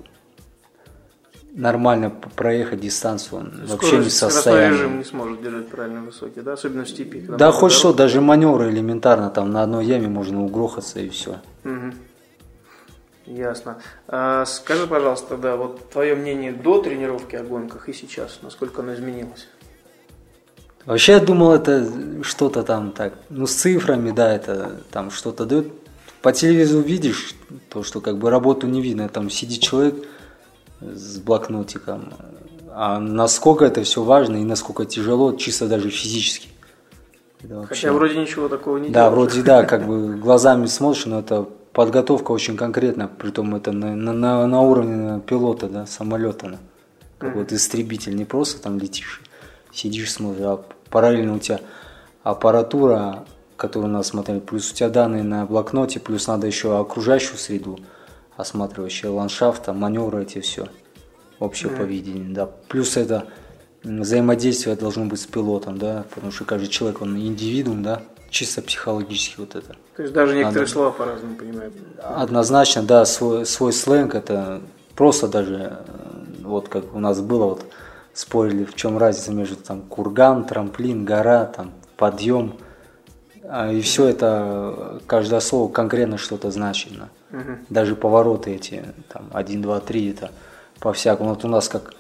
[1.54, 4.78] нормально проехать дистанцию, он Скорость, вообще не в состоянии.
[4.78, 7.22] режим не сможет держать правильно высокий, да, особенно в степи.
[7.22, 11.42] Да, хоть что, даже маневры элементарно, там на одной яме можно угрохаться и все.
[11.64, 11.94] Угу.
[13.28, 13.78] Ясно.
[14.08, 18.94] А, скажи, пожалуйста, да, вот твое мнение до тренировки о гонках и сейчас, насколько оно
[18.94, 19.48] изменилось?
[20.86, 21.88] Вообще я думал, это
[22.24, 25.68] что-то там так, ну с цифрами, да, это там что-то дает.
[26.22, 27.36] По телевизору видишь,
[27.70, 29.96] то, что как бы работу не видно, там сидит человек
[30.82, 32.14] с блокнотиком.
[32.74, 36.50] А насколько это все важно и насколько тяжело, чисто даже физически.
[37.68, 39.14] Хотя вроде ничего такого не Да, делаешь.
[39.14, 44.48] вроде да, как бы глазами смотришь, но это подготовка очень конкретная, притом это на, на,
[44.48, 46.60] на уровне пилота, да, самолета.
[47.18, 47.40] Как mm-hmm.
[47.40, 49.22] вот истребитель, не просто там летишь
[49.74, 51.60] сидишь, смотришь, а параллельно у тебя
[52.24, 53.26] аппаратура,
[53.58, 57.80] которую надо смотреть, плюс у тебя данные на блокноте, плюс надо еще окружающую среду,
[58.38, 60.68] осматривающая ландшафт, маневры эти все,
[61.40, 61.78] общее mm.
[61.78, 62.50] поведение, да.
[62.68, 63.28] Плюс это
[63.84, 69.40] взаимодействие должно быть с пилотом, да, потому что каждый человек, он индивидуум, да, чисто психологически
[69.40, 69.76] вот это.
[69.96, 70.72] То есть даже некоторые Надо...
[70.72, 71.74] слова по-разному понимают.
[72.02, 74.62] Однозначно, да, свой, свой сленг это
[74.96, 75.80] просто даже,
[76.42, 77.66] вот как у нас было вот
[78.14, 82.58] спорили, в чем разница между там курган, трамплин, гора, там подъем.
[83.44, 86.94] А, и все это, каждое слово конкретно что-то значит.
[87.32, 87.40] Угу.
[87.70, 90.32] Даже повороты эти, там, 1, 2, 3, это
[90.80, 91.32] по-всякому.
[91.32, 91.94] Вот у нас как,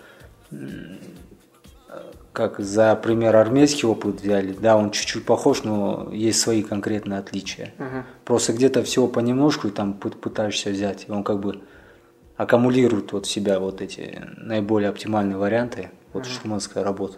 [2.33, 7.73] как за пример армейский опыт взяли, да, он чуть-чуть похож, но есть свои конкретные отличия.
[7.79, 8.03] Угу.
[8.25, 11.61] Просто где-то всего понемножку и там пытаешься взять, и он как бы
[12.37, 15.89] аккумулирует вот в себя вот эти наиболее оптимальные варианты.
[16.13, 16.29] Вот угу.
[16.31, 17.17] штурманская работа.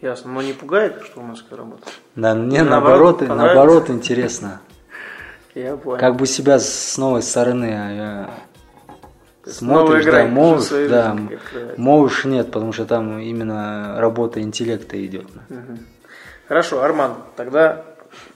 [0.00, 0.32] Ясно.
[0.32, 1.84] Но не пугает штурманская работа?
[2.16, 4.60] Да, мне наоборот, наоборот, наоборот интересно.
[5.54, 6.00] Я понял.
[6.00, 8.30] Как бы себя с новой стороны а
[9.44, 11.16] смотришь, да, можешь, да,
[11.76, 15.26] можешь нет, потому что там именно работа интеллекта идет.
[15.50, 15.78] Угу.
[16.48, 17.84] Хорошо, Арман, тогда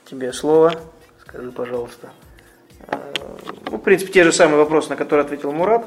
[0.05, 0.73] тебе слово.
[1.21, 2.09] Скажи, пожалуйста.
[2.87, 2.99] А,
[3.69, 5.85] ну, в принципе, те же самые вопросы, на которые ответил Мурат.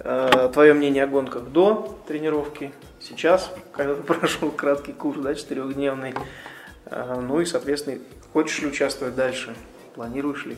[0.00, 2.72] А, твое мнение о гонках до тренировки
[3.08, 6.14] сейчас, когда ты прошел краткий курс, да, четырехдневный,
[6.86, 7.98] а, ну и, соответственно,
[8.32, 9.54] хочешь ли участвовать дальше,
[9.94, 10.56] планируешь ли?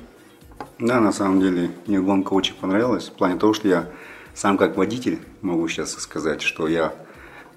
[0.78, 3.90] Да, на самом деле, мне гонка очень понравилась, в плане того, что я
[4.34, 6.94] сам как водитель могу сейчас сказать, что я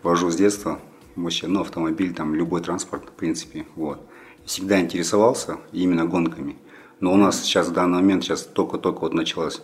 [0.04, 0.80] вожу с детства
[1.16, 4.02] вообще, ну, автомобиль, там, любой транспорт, в принципе, вот.
[4.46, 6.58] всегда интересовался именно гонками.
[7.00, 9.62] Но у нас сейчас в данный момент сейчас только-только вот началась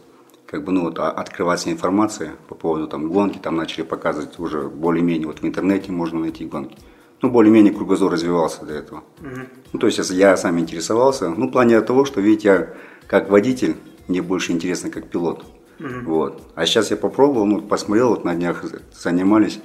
[0.47, 4.61] как бы, ну, вот, а, открываться информация по поводу там гонки, там начали показывать уже
[4.69, 6.77] более-менее, вот в интернете можно найти гонки.
[7.21, 9.03] Ну, более-менее кругозор развивался до этого.
[9.19, 9.41] Угу.
[9.73, 12.73] Ну, то есть я сам интересовался, ну, в плане того, что, видите, я
[13.07, 13.75] как водитель,
[14.07, 15.43] мне больше интересно как пилот.
[15.79, 15.89] Угу.
[16.05, 16.41] Вот.
[16.55, 19.59] А сейчас я попробовал, ну, посмотрел, вот на днях занимались,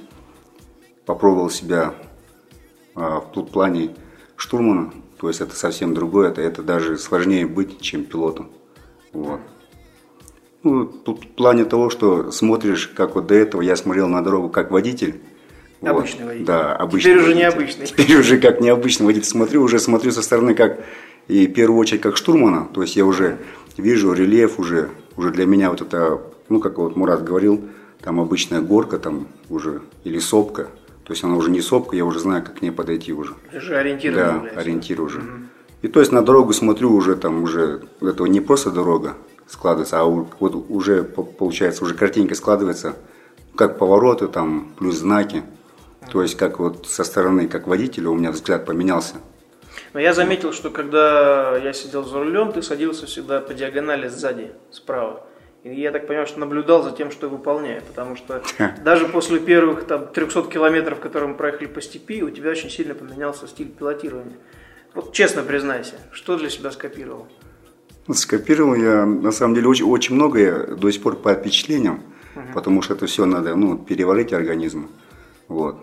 [1.05, 1.93] попробовал себя
[2.95, 3.95] а, в плане
[4.35, 4.91] штурмана.
[5.17, 8.49] То есть это совсем другое, это, это даже сложнее быть, чем пилотом.
[9.13, 9.39] Вот.
[10.63, 14.49] Ну, тут в плане того, что смотришь, как вот до этого я смотрел на дорогу
[14.49, 15.19] как водитель.
[15.81, 16.27] Обычный вот.
[16.27, 16.45] водитель.
[16.45, 17.31] Да, обычный Теперь водитель.
[17.31, 17.85] уже необычный.
[17.87, 20.79] Теперь уже как необычный водитель смотрю, уже смотрю со стороны как
[21.27, 22.67] и в первую очередь как штурмана.
[22.73, 23.37] То есть я уже
[23.75, 27.61] вижу рельеф уже, уже для меня вот это, ну как вот Мурат говорил,
[28.01, 30.69] там обычная горка там уже или сопка.
[31.03, 33.33] То есть она уже не сопка, я уже знаю, как к ней подойти уже.
[33.53, 34.59] Уже ориентир Да, является.
[34.61, 35.19] ориентир уже.
[35.19, 35.27] Угу.
[35.81, 40.03] И то есть на дорогу смотрю уже там уже, это не просто дорога складывается, а
[40.05, 42.95] вот уже получается, уже картинка складывается,
[43.55, 45.43] как повороты там, плюс знаки.
[46.11, 49.15] То есть как вот со стороны, как водителя у меня взгляд поменялся.
[49.93, 54.51] Но я заметил, что когда я сидел за рулем, ты садился всегда по диагонали сзади,
[54.71, 55.25] справа.
[55.63, 58.43] И я так понимаю, что наблюдал за тем, что я выполняю, потому что
[58.83, 62.95] даже после первых там, 300 километров, которые мы проехали по степи, у тебя очень сильно
[62.95, 64.35] поменялся стиль пилотирования.
[64.93, 67.27] Вот честно признайся, что для себя скопировал?
[68.11, 72.01] Скопировал я, на самом деле, очень, очень многое до сих пор по впечатлениям,
[72.35, 72.45] угу.
[72.53, 74.89] потому что это все надо ну, переварить организм.
[75.47, 75.77] Вот.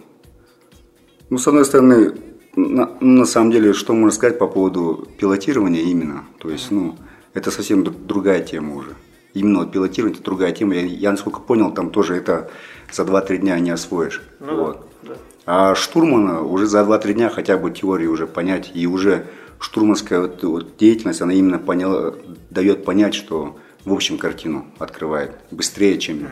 [1.30, 2.12] Ну, с одной стороны,
[2.56, 6.24] на, на самом деле, что можно сказать по поводу пилотирования именно?
[6.38, 6.96] То есть, ну,
[7.32, 8.90] это совсем другая тема уже.
[9.32, 10.74] Именно вот пилотирование это другая тема.
[10.74, 12.50] Я, я насколько понял, там тоже это
[12.92, 14.22] за 2-3 дня не освоишь.
[14.40, 14.86] Ну, вот.
[15.02, 15.14] да.
[15.46, 19.26] А штурмана уже за 2-3 дня хотя бы теорию уже понять и уже
[19.60, 22.14] штурманская вот, вот деятельность, она именно поняла,
[22.50, 26.26] дает понять, что в общем картину открывает быстрее, чем угу.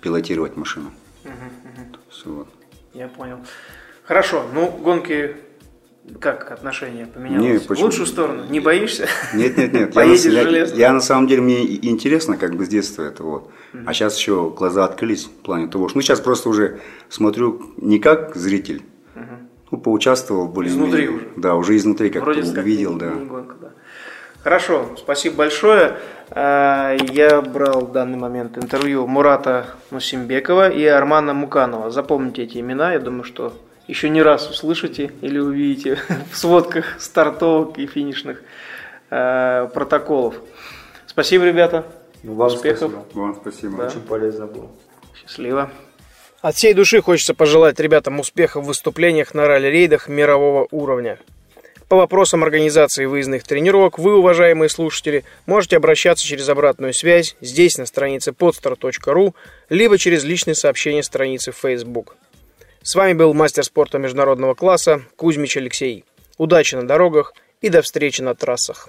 [0.00, 0.92] пилотировать машину.
[1.24, 1.98] Угу, угу.
[2.10, 2.48] Все, вот.
[2.94, 3.38] Я понял.
[4.04, 5.36] Хорошо, ну гонки
[6.20, 7.44] как отношение поменялось?
[7.44, 8.44] Не, в лучшую сторону?
[8.48, 9.08] Не боишься?
[9.34, 9.92] Нет, нет, нет.
[9.94, 10.74] Поедешь я, железно?
[10.76, 13.50] Я, я на самом деле, мне интересно как бы с детства это вот.
[13.72, 13.84] Mm-hmm.
[13.86, 15.98] А сейчас еще глаза открылись в плане того, что...
[15.98, 18.82] Ну, сейчас просто уже смотрю не как зритель,
[19.14, 19.45] mm-hmm.
[19.70, 21.28] Ну, поучаствовал более Изнутри уже?
[21.36, 23.10] Да, уже изнутри как-то Вроде увидел, да.
[23.10, 23.70] Гонка, да.
[24.42, 25.96] Хорошо, спасибо большое.
[26.30, 31.90] А, я брал в данный момент интервью Мурата Мусимбекова и Армана Муканова.
[31.90, 33.52] Запомните эти имена, я думаю, что
[33.88, 35.98] еще не раз услышите или увидите
[36.30, 38.42] в сводках стартовок и финишных
[39.10, 40.36] э, протоколов.
[41.06, 41.84] Спасибо, ребята.
[42.22, 42.92] Ну, вам Успехов.
[42.92, 43.20] Спасибо.
[43.20, 43.76] Вам спасибо.
[43.78, 43.86] Да.
[43.86, 44.68] Очень полезно было.
[45.14, 45.70] Счастливо.
[46.40, 51.18] От всей души хочется пожелать ребятам успехов в выступлениях на ралли-рейдах мирового уровня.
[51.88, 57.86] По вопросам организации выездных тренировок вы, уважаемые слушатели, можете обращаться через обратную связь здесь на
[57.86, 59.34] странице podstar.ru,
[59.70, 62.16] либо через личные сообщения страницы Facebook.
[62.82, 66.04] С вами был мастер спорта международного класса Кузьмич Алексей.
[66.38, 68.88] Удачи на дорогах и до встречи на трассах.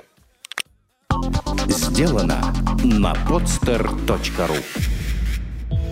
[1.68, 2.41] Сделано
[2.84, 4.97] на podster.ru